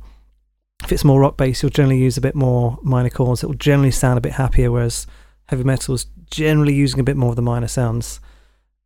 if 0.85 0.93
it's 0.93 1.05
more 1.05 1.21
rock 1.21 1.37
based, 1.37 1.63
you'll 1.63 1.71
generally 1.71 1.99
use 1.99 2.17
a 2.17 2.21
bit 2.21 2.35
more 2.35 2.79
minor 2.83 3.11
chords. 3.11 3.43
It 3.43 3.47
will 3.47 3.55
generally 3.55 3.91
sound 3.91 4.19
a 4.19 4.21
bit 4.21 4.33
happier, 4.33 4.71
whereas 4.71 5.07
heavy 5.47 5.65
metal 5.65 5.95
is 5.95 6.07
generally 6.31 6.75
using 6.75 7.01
a 7.01 7.05
bit 7.05 7.17
more 7.17 7.31
of 7.31 7.37
the 7.37 7.43
minor 7.43 7.69
sounds 7.69 8.21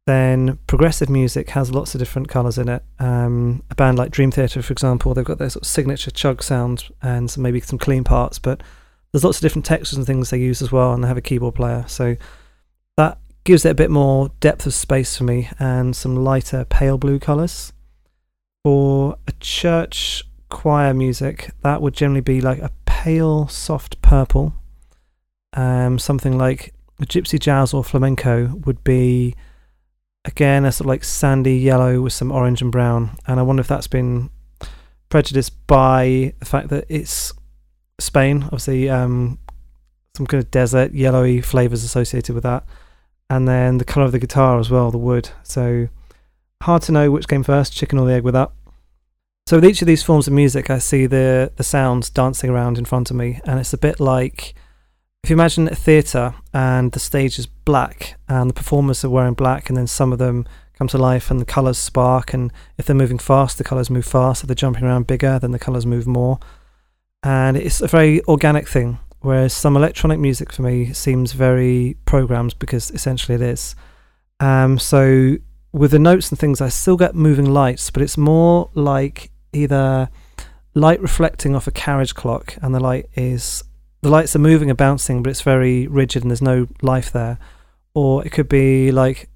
then 0.06 0.58
progressive 0.66 1.08
music 1.08 1.50
has 1.50 1.70
lots 1.70 1.94
of 1.94 2.00
different 2.00 2.28
colours 2.28 2.58
in 2.58 2.68
it. 2.68 2.82
Um, 2.98 3.62
a 3.70 3.74
band 3.74 3.98
like 3.98 4.10
Dream 4.10 4.32
Theater, 4.32 4.60
for 4.60 4.72
example, 4.72 5.14
they've 5.14 5.24
got 5.24 5.38
their 5.38 5.50
sort 5.50 5.62
of 5.62 5.68
signature 5.68 6.10
chug 6.10 6.42
sound 6.42 6.90
and 7.02 7.30
some, 7.30 7.42
maybe 7.42 7.60
some 7.60 7.78
clean 7.78 8.02
parts, 8.02 8.38
but 8.38 8.62
there's 9.12 9.24
lots 9.24 9.38
of 9.38 9.42
different 9.42 9.64
textures 9.64 9.96
and 9.96 10.06
things 10.06 10.30
they 10.30 10.38
use 10.38 10.60
as 10.60 10.72
well, 10.72 10.92
and 10.92 11.04
they 11.04 11.08
have 11.08 11.16
a 11.16 11.22
keyboard 11.22 11.54
player. 11.54 11.84
So 11.86 12.16
gives 13.44 13.64
it 13.64 13.70
a 13.70 13.74
bit 13.74 13.90
more 13.90 14.30
depth 14.40 14.66
of 14.66 14.74
space 14.74 15.16
for 15.16 15.24
me 15.24 15.48
and 15.58 15.96
some 15.96 16.16
lighter 16.16 16.64
pale 16.64 16.98
blue 16.98 17.18
colours. 17.18 17.72
For 18.64 19.16
a 19.26 19.32
church 19.40 20.24
choir 20.48 20.94
music, 20.94 21.50
that 21.62 21.82
would 21.82 21.94
generally 21.94 22.20
be 22.20 22.40
like 22.40 22.60
a 22.60 22.70
pale, 22.86 23.48
soft 23.48 24.00
purple. 24.02 24.54
Um, 25.54 25.98
something 25.98 26.38
like 26.38 26.72
gypsy 27.02 27.38
jazz 27.38 27.74
or 27.74 27.82
flamenco 27.82 28.54
would 28.64 28.84
be 28.84 29.34
again 30.24 30.64
a 30.64 30.70
sort 30.70 30.86
of 30.86 30.90
like 30.90 31.02
sandy 31.02 31.56
yellow 31.56 32.00
with 32.00 32.12
some 32.12 32.30
orange 32.30 32.62
and 32.62 32.70
brown. 32.70 33.18
And 33.26 33.40
I 33.40 33.42
wonder 33.42 33.60
if 33.60 33.66
that's 33.66 33.88
been 33.88 34.30
prejudiced 35.08 35.66
by 35.66 36.32
the 36.38 36.44
fact 36.44 36.68
that 36.68 36.84
it's 36.88 37.32
Spain, 37.98 38.44
obviously, 38.44 38.88
um, 38.88 39.38
some 40.16 40.26
kind 40.26 40.42
of 40.42 40.50
desert 40.50 40.92
yellowy 40.92 41.40
flavors 41.40 41.84
associated 41.84 42.34
with 42.34 42.44
that, 42.44 42.64
and 43.32 43.48
then 43.48 43.78
the 43.78 43.84
color 43.84 44.04
of 44.04 44.12
the 44.12 44.18
guitar 44.18 44.58
as 44.58 44.68
well, 44.68 44.90
the 44.90 44.98
wood. 44.98 45.30
So 45.42 45.88
hard 46.62 46.82
to 46.82 46.92
know 46.92 47.10
which 47.10 47.28
came 47.28 47.42
first, 47.42 47.72
chicken 47.72 47.98
or 47.98 48.06
the 48.06 48.12
egg 48.12 48.24
with 48.24 48.34
that. 48.34 48.50
So 49.46 49.56
with 49.56 49.64
each 49.64 49.80
of 49.80 49.86
these 49.86 50.02
forms 50.02 50.26
of 50.26 50.34
music, 50.34 50.68
I 50.68 50.78
see 50.78 51.06
the 51.06 51.50
the 51.56 51.64
sounds 51.64 52.10
dancing 52.10 52.50
around 52.50 52.76
in 52.76 52.84
front 52.84 53.10
of 53.10 53.16
me, 53.16 53.40
and 53.44 53.58
it's 53.58 53.72
a 53.72 53.78
bit 53.78 53.98
like 53.98 54.54
if 55.24 55.30
you 55.30 55.36
imagine 55.36 55.66
a 55.68 55.74
theatre 55.74 56.34
and 56.52 56.92
the 56.92 57.00
stage 57.00 57.38
is 57.38 57.46
black 57.46 58.16
and 58.28 58.50
the 58.50 58.54
performers 58.54 59.02
are 59.02 59.10
wearing 59.10 59.34
black, 59.34 59.70
and 59.70 59.78
then 59.78 59.86
some 59.86 60.12
of 60.12 60.18
them 60.18 60.46
come 60.74 60.88
to 60.88 60.98
life 60.98 61.30
and 61.30 61.40
the 61.40 61.46
colours 61.56 61.78
spark, 61.78 62.34
and 62.34 62.52
if 62.76 62.84
they're 62.84 62.94
moving 62.94 63.18
fast, 63.18 63.56
the 63.56 63.64
colours 63.64 63.88
move 63.88 64.04
fast. 64.04 64.42
If 64.42 64.48
they're 64.48 64.54
jumping 64.54 64.84
around 64.84 65.06
bigger, 65.06 65.38
then 65.38 65.52
the 65.52 65.58
colours 65.58 65.86
move 65.86 66.06
more 66.06 66.38
and 67.22 67.56
it's 67.56 67.80
a 67.80 67.86
very 67.86 68.22
organic 68.24 68.68
thing. 68.68 68.98
Whereas 69.22 69.52
some 69.52 69.76
electronic 69.76 70.18
music 70.18 70.52
for 70.52 70.62
me 70.62 70.92
seems 70.92 71.32
very 71.32 71.96
programmed 72.04 72.58
because 72.58 72.90
essentially 72.90 73.36
it 73.36 73.40
is. 73.40 73.74
Um, 74.40 74.78
so 74.78 75.36
with 75.72 75.92
the 75.92 75.98
notes 75.98 76.30
and 76.30 76.38
things, 76.38 76.60
I 76.60 76.68
still 76.68 76.96
get 76.96 77.14
moving 77.14 77.52
lights, 77.52 77.90
but 77.90 78.02
it's 78.02 78.18
more 78.18 78.68
like 78.74 79.30
either 79.52 80.10
light 80.74 81.00
reflecting 81.00 81.54
off 81.54 81.66
a 81.66 81.70
carriage 81.70 82.14
clock, 82.14 82.56
and 82.62 82.74
the 82.74 82.80
light 82.80 83.08
is 83.14 83.62
the 84.02 84.08
lights 84.08 84.34
are 84.34 84.40
moving 84.40 84.68
and 84.68 84.76
bouncing, 84.76 85.22
but 85.22 85.30
it's 85.30 85.42
very 85.42 85.86
rigid 85.86 86.22
and 86.22 86.30
there's 86.30 86.42
no 86.42 86.66
life 86.82 87.12
there. 87.12 87.38
Or 87.94 88.26
it 88.26 88.30
could 88.30 88.48
be 88.48 88.90
like 88.90 89.28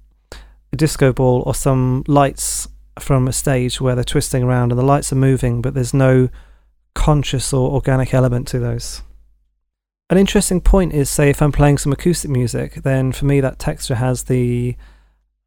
a 0.73 0.75
disco 0.75 1.13
ball 1.13 1.43
or 1.45 1.55
some 1.55 2.03
lights 2.07 2.67
from 2.99 3.27
a 3.27 3.33
stage 3.33 3.79
where 3.79 3.95
they're 3.95 4.03
twisting 4.03 4.43
around 4.43 4.71
and 4.73 4.79
the 4.79 4.83
lights 4.83 5.13
are 5.13 5.15
moving, 5.17 5.61
but 5.61 5.73
there's 5.73 5.93
no 5.93 6.27
conscious 6.93 7.53
or 7.53 7.71
organic 7.71 8.13
element 8.13 8.47
to 8.49 8.59
those. 8.59 9.03
An 10.09 10.17
interesting 10.17 10.61
point 10.61 10.93
is, 10.93 11.09
say, 11.09 11.29
if 11.29 11.41
I'm 11.41 11.51
playing 11.51 11.79
some 11.79 11.91
acoustic 11.91 12.31
music, 12.31 12.75
then 12.75 13.11
for 13.11 13.25
me 13.25 13.41
that 13.41 13.59
texture 13.59 13.95
has 13.95 14.23
the 14.23 14.77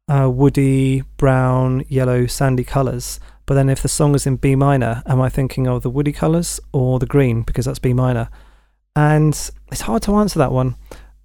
uh, 0.07 0.29
woody, 0.29 1.01
brown, 1.17 1.83
yellow, 1.87 2.27
sandy 2.27 2.63
colours. 2.63 3.19
But 3.47 3.55
then 3.55 3.69
if 3.69 3.81
the 3.81 3.87
song 3.87 4.13
is 4.13 4.27
in 4.27 4.35
B 4.35 4.55
minor, 4.55 5.01
am 5.07 5.19
I 5.19 5.29
thinking 5.29 5.67
of 5.67 5.81
the 5.81 5.89
woody 5.89 6.11
colours 6.11 6.59
or 6.73 6.99
the 6.99 7.07
green 7.07 7.41
because 7.41 7.65
that's 7.65 7.79
B 7.79 7.91
minor? 7.91 8.29
And 8.95 9.33
it's 9.71 9.81
hard 9.81 10.03
to 10.03 10.15
answer 10.15 10.37
that 10.37 10.51
one. 10.51 10.75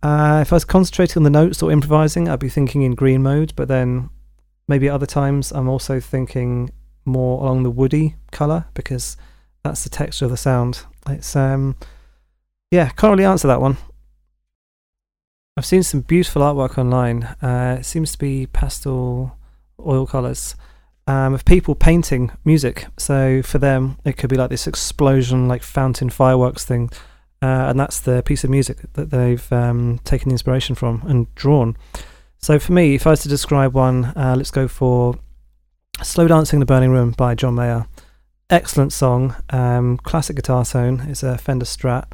Uh, 0.03 0.38
if 0.40 0.51
I 0.51 0.57
was 0.57 0.64
concentrating 0.64 1.20
on 1.20 1.25
the 1.25 1.31
notes 1.31 1.62
or 1.62 1.70
improvising, 1.70 2.29
I'd 2.29 2.38
be 2.38 2.49
thinking 2.49 2.83
in 2.83 2.94
green 2.94 3.22
mode, 3.22 3.53
but 3.55 3.68
then 3.68 4.09
maybe 4.66 4.88
other 4.88 5.07
times 5.07 5.53
I'm 5.53 5.68
also 5.68 6.01
thinking 6.01 6.70
more 7.05 7.42
along 7.42 7.64
the 7.64 7.70
woody 7.70 8.16
colour 8.31 8.66
because 8.72 9.18
that's 9.62 9.85
the 9.85 9.90
texture 9.90 10.25
of 10.25 10.31
the 10.31 10.37
sound. 10.38 10.85
It's 11.07 11.37
um, 11.37 11.77
yeah, 12.71 12.89
can't 12.91 13.13
really 13.13 13.25
answer 13.25 13.49
that 13.49 13.61
one. 13.61 13.77
I've 15.57 15.67
seen 15.67 15.83
some 15.83 16.01
beautiful 16.03 16.43
artwork 16.43 16.77
online. 16.77 17.25
Uh, 17.43 17.79
it 17.81 17.85
seems 17.85 18.13
to 18.13 18.19
be 18.19 18.47
pastel 18.47 19.37
oil 19.85 20.07
colours 20.07 20.55
um, 21.07 21.33
of 21.33 21.45
people 21.45 21.75
painting 21.75 22.31
music. 22.45 22.87
So 22.99 23.43
for 23.43 23.59
them, 23.59 23.99
it 24.05 24.17
could 24.19 24.29
be 24.29 24.37
like 24.37 24.51
this 24.51 24.67
explosion, 24.67 25.49
like 25.49 25.63
fountain 25.63 26.11
fireworks 26.11 26.65
thing, 26.65 26.91
uh, 27.41 27.71
and 27.71 27.81
that's 27.81 28.01
the 28.01 28.23
piece 28.23 28.45
of 28.45 28.51
music 28.51 28.93
that 28.95 29.11
they've 29.11 29.53
um, 29.53 30.01
taken 30.05 30.29
the 30.29 30.35
inspiration 30.35 30.75
from 30.75 31.03
and 31.07 31.35
drawn. 31.35 31.77
So 32.39 32.59
for 32.59 32.73
me, 32.73 32.95
if 32.95 33.07
I 33.07 33.11
was 33.11 33.23
to 33.23 33.29
describe 33.29 33.75
one, 33.75 34.07
uh, 34.17 34.35
let's 34.37 34.51
go 34.51 34.69
for 34.69 35.19
"Slow 36.03 36.29
Dancing 36.29 36.59
in 36.59 36.61
the 36.61 36.67
Burning 36.67 36.91
Room" 36.91 37.13
by 37.13 37.35
John 37.35 37.55
Mayer 37.55 37.87
excellent 38.51 38.93
song, 38.93 39.35
um, 39.51 39.99
classic 39.99 40.37
guitar 40.37 40.65
tone. 40.65 41.01
It's 41.09 41.23
a 41.23 41.39
Fender 41.39 41.65
Strat, 41.65 42.05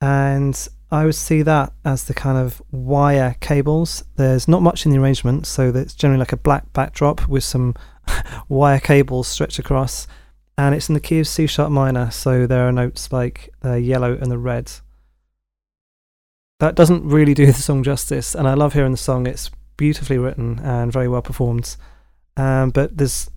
and 0.00 0.68
I 0.90 1.04
would 1.04 1.14
see 1.14 1.42
that 1.42 1.72
as 1.84 2.04
the 2.04 2.14
kind 2.14 2.38
of 2.38 2.62
wire 2.70 3.36
cables. 3.40 4.04
There's 4.16 4.48
not 4.48 4.62
much 4.62 4.86
in 4.86 4.92
the 4.92 4.98
arrangement, 4.98 5.46
so 5.46 5.68
it's 5.68 5.94
generally 5.94 6.20
like 6.20 6.32
a 6.32 6.36
black 6.36 6.72
backdrop 6.72 7.28
with 7.28 7.44
some 7.44 7.74
wire 8.48 8.80
cables 8.80 9.28
stretched 9.28 9.58
across, 9.58 10.06
and 10.56 10.74
it's 10.74 10.88
in 10.88 10.94
the 10.94 11.00
key 11.00 11.20
of 11.20 11.28
C 11.28 11.46
sharp 11.46 11.70
minor, 11.70 12.10
so 12.10 12.46
there 12.46 12.66
are 12.66 12.72
notes 12.72 13.12
like 13.12 13.50
the 13.60 13.80
yellow 13.80 14.16
and 14.20 14.30
the 14.30 14.38
red. 14.38 14.72
That 16.60 16.74
doesn't 16.74 17.06
really 17.08 17.34
do 17.34 17.46
the 17.52 17.52
song 17.52 17.82
justice, 17.82 18.34
and 18.34 18.48
I 18.48 18.54
love 18.54 18.72
hearing 18.72 18.92
the 18.92 18.98
song. 18.98 19.26
It's 19.26 19.50
beautifully 19.76 20.18
written 20.18 20.58
and 20.60 20.92
very 20.92 21.08
well 21.08 21.22
performed. 21.22 21.76
Um, 22.36 22.70
but 22.70 22.96
there's 22.96 23.30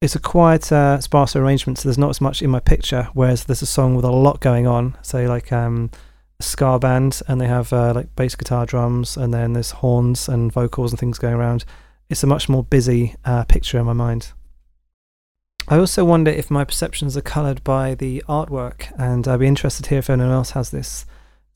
it's 0.00 0.14
a 0.14 0.20
quite 0.20 0.64
sparser 0.64 1.42
arrangement, 1.42 1.78
so 1.78 1.88
there's 1.88 1.98
not 1.98 2.10
as 2.10 2.20
much 2.20 2.42
in 2.42 2.50
my 2.50 2.60
picture. 2.60 3.08
Whereas 3.14 3.44
there's 3.44 3.62
a 3.62 3.66
song 3.66 3.94
with 3.94 4.04
a 4.04 4.10
lot 4.10 4.40
going 4.40 4.66
on, 4.66 4.96
say 5.02 5.26
like 5.26 5.52
um, 5.52 5.90
a 6.38 6.42
ska 6.42 6.78
band, 6.78 7.22
and 7.26 7.40
they 7.40 7.46
have 7.46 7.72
uh, 7.72 7.94
like 7.94 8.14
bass 8.16 8.34
guitar, 8.34 8.66
drums, 8.66 9.16
and 9.16 9.32
then 9.32 9.54
there's 9.54 9.70
horns 9.70 10.28
and 10.28 10.52
vocals 10.52 10.92
and 10.92 11.00
things 11.00 11.18
going 11.18 11.34
around. 11.34 11.64
It's 12.10 12.22
a 12.22 12.26
much 12.26 12.48
more 12.48 12.62
busy 12.62 13.14
uh, 13.24 13.44
picture 13.44 13.78
in 13.78 13.86
my 13.86 13.94
mind. 13.94 14.32
I 15.66 15.78
also 15.78 16.04
wonder 16.04 16.30
if 16.30 16.50
my 16.50 16.64
perceptions 16.64 17.16
are 17.16 17.22
coloured 17.22 17.64
by 17.64 17.94
the 17.94 18.22
artwork, 18.28 18.92
and 18.98 19.26
I'd 19.26 19.40
be 19.40 19.46
interested 19.46 19.86
here 19.86 20.00
if 20.00 20.10
anyone 20.10 20.30
else 20.30 20.50
has 20.50 20.70
this. 20.70 21.06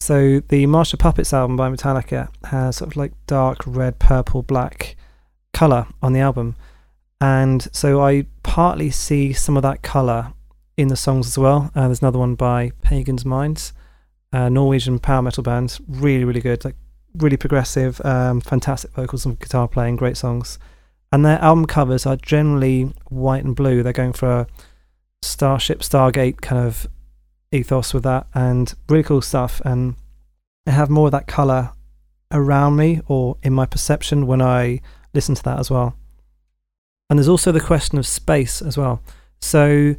So 0.00 0.40
the 0.48 0.64
Master 0.66 0.96
Puppets 0.96 1.34
album 1.34 1.56
by 1.56 1.68
Metallica 1.68 2.28
has 2.44 2.76
sort 2.76 2.92
of 2.92 2.96
like 2.96 3.12
dark 3.26 3.58
red, 3.66 3.98
purple, 3.98 4.42
black 4.42 4.96
colour 5.52 5.88
on 6.00 6.14
the 6.14 6.20
album 6.20 6.56
and 7.20 7.68
so 7.72 8.00
I 8.02 8.26
partly 8.42 8.90
see 8.90 9.32
some 9.32 9.56
of 9.56 9.62
that 9.62 9.82
color 9.82 10.32
in 10.76 10.88
the 10.88 10.96
songs 10.96 11.26
as 11.26 11.38
well. 11.38 11.70
Uh, 11.74 11.86
there's 11.86 12.02
another 12.02 12.18
one 12.18 12.34
by 12.34 12.72
Pagan's 12.82 13.24
Minds, 13.24 13.72
Norwegian 14.32 14.98
power 14.98 15.22
metal 15.22 15.42
band, 15.42 15.78
really 15.88 16.24
really 16.24 16.40
good, 16.40 16.64
like 16.64 16.76
really 17.16 17.36
progressive, 17.36 18.00
um, 18.04 18.40
fantastic 18.40 18.92
vocals 18.92 19.26
and 19.26 19.38
guitar 19.38 19.66
playing, 19.66 19.96
great 19.96 20.16
songs. 20.16 20.58
And 21.10 21.24
their 21.24 21.38
album 21.38 21.66
covers 21.66 22.04
are 22.04 22.16
generally 22.16 22.92
white 23.08 23.44
and 23.44 23.56
blue. 23.56 23.82
They're 23.82 23.92
going 23.92 24.12
for 24.12 24.30
a 24.40 24.46
Starship 25.22 25.80
Stargate 25.80 26.40
kind 26.42 26.64
of 26.64 26.86
ethos 27.50 27.94
with 27.94 28.04
that, 28.04 28.26
and 28.34 28.74
really 28.88 29.02
cool 29.02 29.22
stuff. 29.22 29.60
And 29.64 29.96
I 30.66 30.72
have 30.72 30.90
more 30.90 31.06
of 31.06 31.12
that 31.12 31.26
color 31.26 31.72
around 32.30 32.76
me 32.76 33.00
or 33.08 33.38
in 33.42 33.54
my 33.54 33.64
perception 33.64 34.26
when 34.26 34.42
I 34.42 34.80
listen 35.14 35.34
to 35.34 35.42
that 35.44 35.58
as 35.58 35.70
well. 35.70 35.96
And 37.08 37.18
there's 37.18 37.28
also 37.28 37.52
the 37.52 37.60
question 37.60 37.98
of 37.98 38.06
space 38.06 38.60
as 38.60 38.76
well. 38.76 39.00
So, 39.40 39.94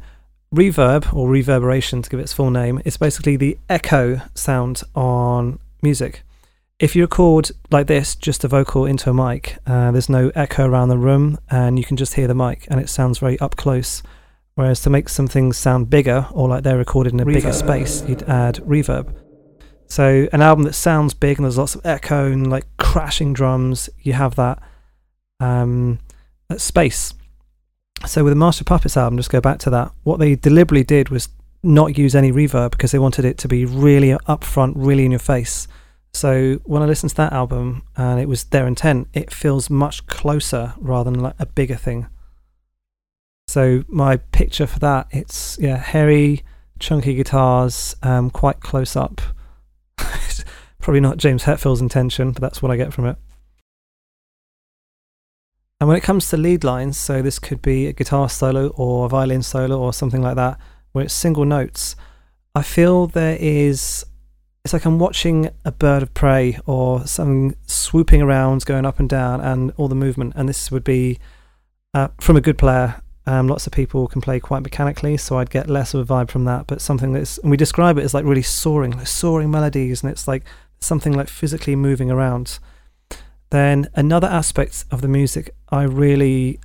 reverb 0.54 1.12
or 1.12 1.28
reverberation, 1.28 2.02
to 2.02 2.10
give 2.10 2.20
it 2.20 2.24
its 2.24 2.32
full 2.32 2.50
name, 2.50 2.80
is 2.84 2.96
basically 2.96 3.36
the 3.36 3.58
echo 3.68 4.20
sound 4.34 4.82
on 4.94 5.58
music. 5.82 6.22
If 6.78 6.96
you 6.96 7.02
record 7.02 7.50
like 7.70 7.88
this, 7.88 8.16
just 8.16 8.42
a 8.44 8.48
vocal 8.48 8.86
into 8.86 9.10
a 9.10 9.14
mic, 9.14 9.58
uh, 9.66 9.90
there's 9.90 10.08
no 10.08 10.30
echo 10.34 10.66
around 10.66 10.88
the 10.88 10.96
room 10.96 11.38
and 11.50 11.78
you 11.78 11.84
can 11.84 11.98
just 11.98 12.14
hear 12.14 12.26
the 12.26 12.34
mic 12.34 12.66
and 12.70 12.80
it 12.80 12.88
sounds 12.88 13.18
very 13.18 13.38
up 13.38 13.56
close. 13.56 14.02
Whereas 14.54 14.80
to 14.82 14.90
make 14.90 15.08
some 15.10 15.28
things 15.28 15.58
sound 15.58 15.90
bigger 15.90 16.26
or 16.32 16.48
like 16.48 16.64
they're 16.64 16.78
recorded 16.78 17.12
in 17.12 17.20
a 17.20 17.24
reverb. 17.24 17.34
bigger 17.34 17.52
space, 17.52 18.02
you'd 18.08 18.22
add 18.22 18.56
reverb. 18.56 19.14
So, 19.88 20.26
an 20.32 20.40
album 20.40 20.64
that 20.64 20.74
sounds 20.74 21.12
big 21.12 21.36
and 21.36 21.44
there's 21.44 21.58
lots 21.58 21.74
of 21.74 21.84
echo 21.84 22.32
and 22.32 22.48
like 22.48 22.64
crashing 22.78 23.34
drums, 23.34 23.90
you 24.00 24.14
have 24.14 24.36
that. 24.36 24.62
Um, 25.38 25.98
space. 26.58 27.14
So 28.06 28.24
with 28.24 28.32
the 28.32 28.36
Master 28.36 28.64
Puppets 28.64 28.96
album, 28.96 29.18
just 29.18 29.30
go 29.30 29.40
back 29.40 29.58
to 29.60 29.70
that. 29.70 29.92
What 30.04 30.18
they 30.18 30.34
deliberately 30.34 30.84
did 30.84 31.10
was 31.10 31.28
not 31.62 31.98
use 31.98 32.14
any 32.14 32.32
reverb 32.32 32.70
because 32.70 32.92
they 32.92 32.98
wanted 32.98 33.24
it 33.24 33.36
to 33.38 33.48
be 33.48 33.64
really 33.64 34.10
upfront, 34.26 34.72
really 34.76 35.04
in 35.04 35.10
your 35.10 35.20
face. 35.20 35.68
So 36.12 36.54
when 36.64 36.82
I 36.82 36.86
listened 36.86 37.10
to 37.10 37.16
that 37.16 37.32
album 37.32 37.82
and 37.96 38.18
it 38.18 38.28
was 38.28 38.44
their 38.44 38.66
intent, 38.66 39.08
it 39.12 39.32
feels 39.32 39.70
much 39.70 40.06
closer 40.06 40.74
rather 40.78 41.10
than 41.10 41.20
like 41.20 41.36
a 41.38 41.46
bigger 41.46 41.76
thing. 41.76 42.08
So 43.48 43.84
my 43.88 44.16
picture 44.16 44.66
for 44.66 44.78
that, 44.78 45.08
it's 45.10 45.58
yeah, 45.60 45.76
hairy, 45.76 46.42
chunky 46.78 47.14
guitars, 47.14 47.94
um, 48.02 48.30
quite 48.30 48.60
close 48.60 48.96
up. 48.96 49.20
Probably 50.80 51.00
not 51.00 51.18
James 51.18 51.42
Hetfield's 51.44 51.80
intention, 51.80 52.32
but 52.32 52.40
that's 52.40 52.62
what 52.62 52.72
I 52.72 52.76
get 52.76 52.92
from 52.92 53.06
it. 53.06 53.16
And 55.80 55.88
when 55.88 55.96
it 55.96 56.02
comes 56.02 56.28
to 56.28 56.36
lead 56.36 56.62
lines, 56.62 56.98
so 56.98 57.22
this 57.22 57.38
could 57.38 57.62
be 57.62 57.86
a 57.86 57.92
guitar 57.92 58.28
solo 58.28 58.68
or 58.76 59.06
a 59.06 59.08
violin 59.08 59.42
solo 59.42 59.78
or 59.78 59.94
something 59.94 60.20
like 60.20 60.36
that, 60.36 60.58
where 60.92 61.04
it's 61.04 61.14
single 61.14 61.46
notes, 61.46 61.96
I 62.54 62.62
feel 62.62 63.06
there 63.06 63.38
is 63.40 64.04
it's 64.64 64.74
like 64.74 64.84
I'm 64.84 64.98
watching 64.98 65.48
a 65.64 65.72
bird 65.72 66.02
of 66.02 66.12
prey 66.12 66.58
or 66.66 67.06
something 67.06 67.56
swooping 67.66 68.20
around, 68.20 68.66
going 68.66 68.84
up 68.84 68.98
and 68.98 69.08
down, 69.08 69.40
and 69.40 69.72
all 69.76 69.88
the 69.88 69.94
movement. 69.94 70.34
And 70.36 70.48
this 70.48 70.70
would 70.70 70.84
be 70.84 71.18
uh, 71.94 72.08
from 72.20 72.36
a 72.36 72.40
good 72.40 72.58
player. 72.58 73.00
Um, 73.26 73.48
lots 73.48 73.66
of 73.66 73.72
people 73.72 74.06
can 74.06 74.20
play 74.20 74.38
quite 74.38 74.62
mechanically, 74.62 75.16
so 75.16 75.38
I'd 75.38 75.50
get 75.50 75.70
less 75.70 75.94
of 75.94 76.10
a 76.10 76.14
vibe 76.14 76.30
from 76.30 76.44
that. 76.44 76.66
But 76.66 76.82
something 76.82 77.14
that's, 77.14 77.38
and 77.38 77.50
we 77.50 77.56
describe 77.56 77.96
it 77.96 78.04
as 78.04 78.12
like 78.12 78.24
really 78.24 78.42
soaring, 78.42 78.92
like 78.92 79.06
soaring 79.06 79.50
melodies, 79.50 80.02
and 80.02 80.12
it's 80.12 80.28
like 80.28 80.44
something 80.78 81.14
like 81.14 81.28
physically 81.28 81.74
moving 81.74 82.10
around. 82.10 82.58
Then 83.50 83.88
another 83.94 84.28
aspect 84.28 84.84
of 84.90 85.00
the 85.00 85.08
music 85.08 85.54
I 85.68 85.82
really 85.82 86.60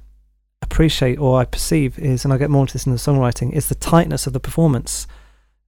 appreciate 0.62 1.17
or 1.17 1.39
I 1.39 1.45
perceive 1.45 1.98
is, 2.00 2.24
and 2.24 2.32
I'll 2.32 2.39
get 2.39 2.50
more 2.50 2.63
into 2.63 2.74
this 2.74 2.86
in 2.86 2.91
the 2.91 2.98
songwriting, 2.98 3.52
is 3.54 3.69
the 3.69 3.76
tightness 3.76 4.28
of 4.28 4.34
the 4.34 4.39
performance. 4.39 5.08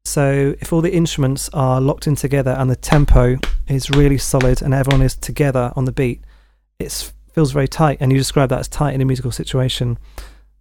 So 0.06 0.56
if 0.62 0.72
all 0.72 0.82
the 0.82 0.94
instruments 0.94 1.50
are 1.54 1.82
locked 1.82 2.08
in 2.08 2.16
together 2.16 2.52
and 2.52 2.70
the 2.70 2.76
tempo 2.76 3.38
is 3.68 3.90
really 3.90 4.18
solid 4.18 4.62
and 4.62 4.74
everyone 4.74 5.02
is 5.02 5.16
together 5.16 5.74
on 5.76 5.86
the 5.86 5.92
beat, 5.92 6.22
it 6.80 7.12
feels 7.34 7.52
very 7.52 7.68
tight. 7.68 7.98
And 8.00 8.12
you 8.12 8.18
describe 8.18 8.50
that 8.50 8.60
as 8.60 8.68
tight 8.68 8.94
in 8.94 9.02
a 9.02 9.06
musical 9.06 9.32
situation. 9.32 9.98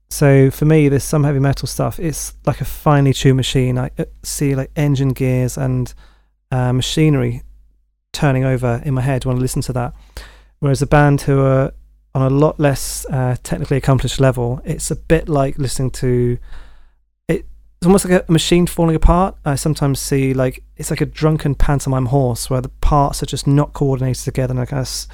So 0.08 0.50
for 0.50 0.64
me, 0.64 0.88
there's 0.88 1.04
some 1.04 1.24
heavy 1.24 1.38
metal 1.38 1.68
stuff. 1.68 1.98
It's 1.98 2.34
like 2.44 2.60
a 2.60 2.64
finely 2.64 3.12
tuned 3.12 3.36
machine. 3.36 3.78
I 3.78 3.90
uh, 3.98 4.04
see 4.22 4.54
like 4.54 4.70
engine 4.76 5.10
gears 5.10 5.56
and 5.56 5.92
uh, 6.50 6.72
machinery 6.72 7.42
turning 8.12 8.44
over 8.44 8.82
in 8.84 8.94
my 8.94 9.02
head 9.02 9.24
when 9.24 9.36
I 9.36 9.40
listen 9.40 9.62
to 9.62 9.72
that. 9.74 9.94
Whereas 10.66 10.82
a 10.82 10.86
band 10.86 11.20
who 11.20 11.40
are 11.40 11.72
on 12.12 12.22
a 12.22 12.34
lot 12.34 12.58
less 12.58 13.06
uh, 13.06 13.36
technically 13.44 13.76
accomplished 13.76 14.18
level, 14.18 14.60
it's 14.64 14.90
a 14.90 14.96
bit 14.96 15.28
like 15.28 15.58
listening 15.58 15.90
to 15.92 16.38
it's 17.28 17.86
almost 17.86 18.04
like 18.04 18.26
a 18.28 18.32
machine 18.32 18.66
falling 18.66 18.96
apart. 18.96 19.36
I 19.44 19.54
sometimes 19.54 20.00
see 20.00 20.34
like 20.34 20.64
it's 20.76 20.90
like 20.90 21.00
a 21.00 21.06
drunken 21.06 21.54
pantomime 21.54 22.06
horse 22.06 22.50
where 22.50 22.60
the 22.60 22.70
parts 22.70 23.22
are 23.22 23.26
just 23.26 23.46
not 23.46 23.74
coordinated 23.74 24.24
together, 24.24 24.52
and 24.52 24.60
I 24.60 24.64
guess, 24.64 25.06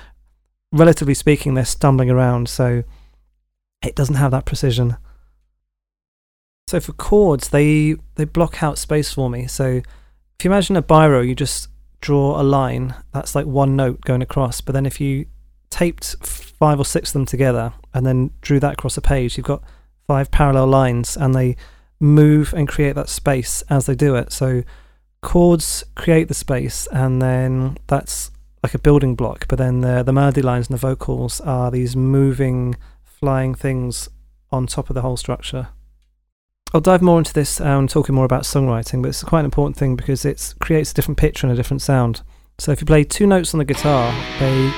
relatively 0.73 1.13
speaking, 1.13 1.53
they're 1.53 1.67
stumbling 1.67 2.09
around. 2.09 2.49
So 2.49 2.85
it 3.85 3.95
doesn't 3.95 4.15
have 4.15 4.31
that 4.31 4.47
precision. 4.47 4.97
So 6.69 6.81
for 6.81 6.93
chords, 6.93 7.51
they 7.51 7.97
they 8.15 8.25
block 8.25 8.63
out 8.63 8.79
space 8.79 9.13
for 9.13 9.29
me. 9.29 9.47
So 9.49 9.83
if 10.39 10.45
you 10.45 10.51
imagine 10.51 10.77
a 10.77 10.83
biro, 10.83 11.29
you 11.29 11.35
just 11.35 11.69
draw 12.01 12.41
a 12.41 12.43
line 12.43 12.95
that's 13.13 13.35
like 13.35 13.45
one 13.45 13.77
note 13.77 14.01
going 14.01 14.23
across. 14.23 14.63
But 14.63 14.73
then 14.73 14.87
if 14.87 14.99
you 14.99 15.27
taped 15.73 16.15
five 16.25 16.79
or 16.79 16.85
six 16.85 17.09
of 17.09 17.15
them 17.15 17.27
together 17.27 17.73
and 17.93 18.07
then 18.07 18.31
drew 18.43 18.61
that 18.61 18.75
across 18.75 18.97
a 18.97 19.01
page, 19.01 19.37
you've 19.37 19.47
got 19.47 19.65
five 20.07 20.31
parallel 20.31 20.67
lines, 20.69 21.17
and 21.17 21.35
they 21.35 21.57
move 21.99 22.53
and 22.55 22.69
create 22.69 22.95
that 22.95 23.09
space 23.09 23.63
as 23.71 23.87
they 23.87 23.95
do 23.95 24.15
it. 24.15 24.33
So 24.33 24.63
chords 25.23 25.83
create 25.97 26.29
the 26.29 26.35
space, 26.35 26.87
and 26.93 27.21
then 27.21 27.79
that's 27.87 28.31
like 28.63 28.75
a 28.75 28.79
building 28.79 29.15
block. 29.15 29.49
But 29.49 29.59
then 29.59 29.81
the 29.81 30.03
the 30.03 30.13
melody 30.13 30.43
lines 30.43 30.69
and 30.69 30.75
the 30.75 30.87
vocals 30.87 31.41
are 31.41 31.71
these 31.71 31.97
moving, 31.97 32.77
flying 33.03 33.55
things 33.55 34.09
on 34.51 34.67
top 34.67 34.91
of 34.91 34.95
the 34.95 35.03
whole 35.03 35.17
structure. 35.17 35.69
I'll 36.75 36.81
dive 36.81 37.03
more 37.03 37.19
into 37.19 37.35
this 37.35 37.61
um, 37.61 37.87
talking 37.87 38.15
more 38.15 38.25
about 38.25 38.45
songwriting, 38.45 39.03
but 39.03 39.09
it's 39.09 39.23
quite 39.23 39.41
an 39.41 39.47
important 39.47 39.77
thing 39.77 39.97
because 39.97 40.25
it 40.25 40.55
creates 40.61 40.91
a 40.91 40.95
different 40.95 41.19
picture 41.19 41.47
and 41.47 41.53
a 41.53 41.57
different 41.57 41.83
sound. 41.83 42.23
So 42.59 42.73
if 42.73 42.81
you 42.81 42.87
play 42.87 43.05
two 43.05 43.27
notes 43.27 43.53
on 43.55 43.59
the 43.59 43.65
guitar, 43.65 44.13
they 44.39 44.73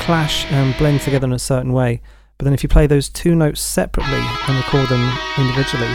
clash 0.00 0.46
and 0.46 0.76
blend 0.76 1.00
together 1.00 1.26
in 1.26 1.32
a 1.32 1.38
certain 1.38 1.72
way. 1.72 2.00
But 2.38 2.44
then 2.44 2.54
if 2.54 2.62
you 2.62 2.68
play 2.68 2.86
those 2.86 3.08
two 3.08 3.34
notes 3.34 3.60
separately 3.60 4.18
and 4.18 4.56
record 4.56 4.88
them 4.88 5.18
individually, 5.38 5.94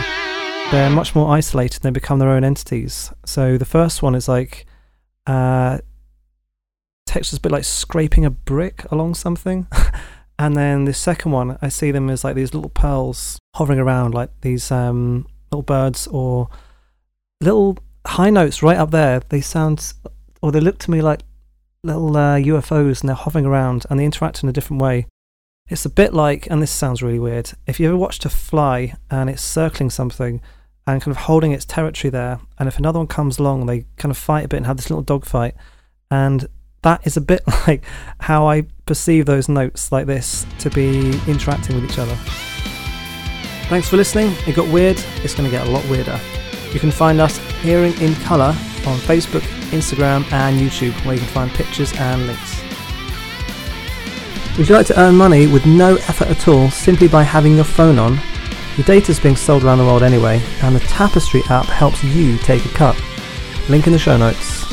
they're 0.70 0.90
much 0.90 1.14
more 1.14 1.30
isolated. 1.30 1.82
They 1.82 1.90
become 1.90 2.18
their 2.18 2.30
own 2.30 2.44
entities. 2.44 3.12
So 3.26 3.58
the 3.58 3.64
first 3.64 4.02
one 4.02 4.14
is 4.14 4.28
like 4.28 4.66
uh, 5.26 5.78
texture's 7.06 7.38
a 7.38 7.40
bit 7.40 7.52
like 7.52 7.64
scraping 7.64 8.24
a 8.24 8.30
brick 8.30 8.84
along 8.90 9.14
something. 9.14 9.66
and 10.38 10.56
then 10.56 10.84
the 10.84 10.94
second 10.94 11.32
one, 11.32 11.58
I 11.60 11.68
see 11.68 11.90
them 11.90 12.10
as 12.10 12.24
like 12.24 12.34
these 12.34 12.54
little 12.54 12.70
pearls 12.70 13.38
hovering 13.54 13.78
around, 13.78 14.14
like 14.14 14.30
these 14.42 14.70
um, 14.70 15.26
little 15.50 15.62
birds 15.62 16.06
or 16.06 16.48
little 17.40 17.78
high 18.06 18.30
notes 18.30 18.62
right 18.62 18.76
up 18.76 18.90
there. 18.90 19.20
They 19.28 19.40
sound, 19.40 19.92
or 20.42 20.52
they 20.52 20.60
look 20.60 20.78
to 20.78 20.90
me 20.90 21.02
like 21.02 21.22
little 21.88 22.16
uh, 22.16 22.36
UFOs, 22.36 23.00
and 23.00 23.08
they're 23.08 23.16
hovering 23.16 23.46
around 23.46 23.86
and 23.90 23.98
they 23.98 24.04
interact 24.04 24.42
in 24.42 24.48
a 24.48 24.52
different 24.52 24.80
way. 24.80 25.06
It's 25.68 25.84
a 25.84 25.90
bit 25.90 26.14
like, 26.14 26.46
and 26.50 26.62
this 26.62 26.70
sounds 26.70 27.02
really 27.02 27.18
weird, 27.18 27.52
if 27.66 27.78
you 27.78 27.88
ever 27.88 27.96
watched 27.96 28.24
a 28.24 28.30
fly 28.30 28.94
and 29.10 29.28
it's 29.28 29.42
circling 29.42 29.90
something, 29.90 30.40
and 30.86 31.02
kind 31.02 31.14
of 31.14 31.24
holding 31.24 31.52
its 31.52 31.66
territory 31.66 32.10
there. 32.10 32.40
And 32.58 32.66
if 32.66 32.78
another 32.78 32.98
one 32.98 33.08
comes 33.08 33.38
along, 33.38 33.66
they 33.66 33.84
kind 33.98 34.10
of 34.10 34.16
fight 34.16 34.46
a 34.46 34.48
bit 34.48 34.56
and 34.56 34.66
have 34.66 34.78
this 34.78 34.88
little 34.88 35.02
dogfight. 35.02 35.54
And 36.10 36.48
that 36.82 37.06
is 37.06 37.18
a 37.18 37.20
bit 37.20 37.42
like 37.66 37.84
how 38.20 38.48
I 38.48 38.66
perceive 38.86 39.26
those 39.26 39.50
notes 39.50 39.92
like 39.92 40.06
this 40.06 40.46
to 40.60 40.70
be 40.70 41.10
interacting 41.26 41.76
with 41.76 41.90
each 41.90 41.98
other. 41.98 42.16
Thanks 43.68 43.88
for 43.88 43.98
listening. 43.98 44.34
It 44.46 44.56
got 44.56 44.72
weird, 44.72 44.96
it's 45.22 45.34
going 45.34 45.44
to 45.44 45.54
get 45.54 45.66
a 45.66 45.70
lot 45.70 45.86
weirder. 45.90 46.18
You 46.72 46.80
can 46.80 46.90
find 46.90 47.20
us 47.20 47.36
Hearing 47.60 47.92
in 48.00 48.14
Colour 48.14 48.54
on 48.88 48.98
Facebook, 48.98 49.42
Instagram, 49.70 50.30
and 50.32 50.58
YouTube, 50.58 50.92
where 51.04 51.14
you 51.14 51.20
can 51.20 51.28
find 51.28 51.50
pictures 51.50 51.92
and 51.94 52.26
links. 52.26 52.62
Would 54.56 54.68
you 54.68 54.74
like 54.74 54.86
to 54.86 55.00
earn 55.00 55.14
money 55.16 55.46
with 55.46 55.66
no 55.66 55.94
effort 55.96 56.28
at 56.28 56.48
all 56.48 56.70
simply 56.70 57.06
by 57.06 57.22
having 57.22 57.54
your 57.54 57.64
phone 57.64 57.98
on? 57.98 58.18
Your 58.76 58.84
data 58.86 59.12
is 59.12 59.20
being 59.20 59.36
sold 59.36 59.64
around 59.64 59.78
the 59.78 59.84
world 59.84 60.02
anyway, 60.02 60.42
and 60.62 60.74
the 60.74 60.80
Tapestri 60.80 61.48
app 61.50 61.66
helps 61.66 62.02
you 62.02 62.38
take 62.38 62.64
a 62.64 62.68
cut. 62.70 63.00
Link 63.68 63.86
in 63.86 63.92
the 63.92 63.98
show 63.98 64.16
notes. 64.16 64.67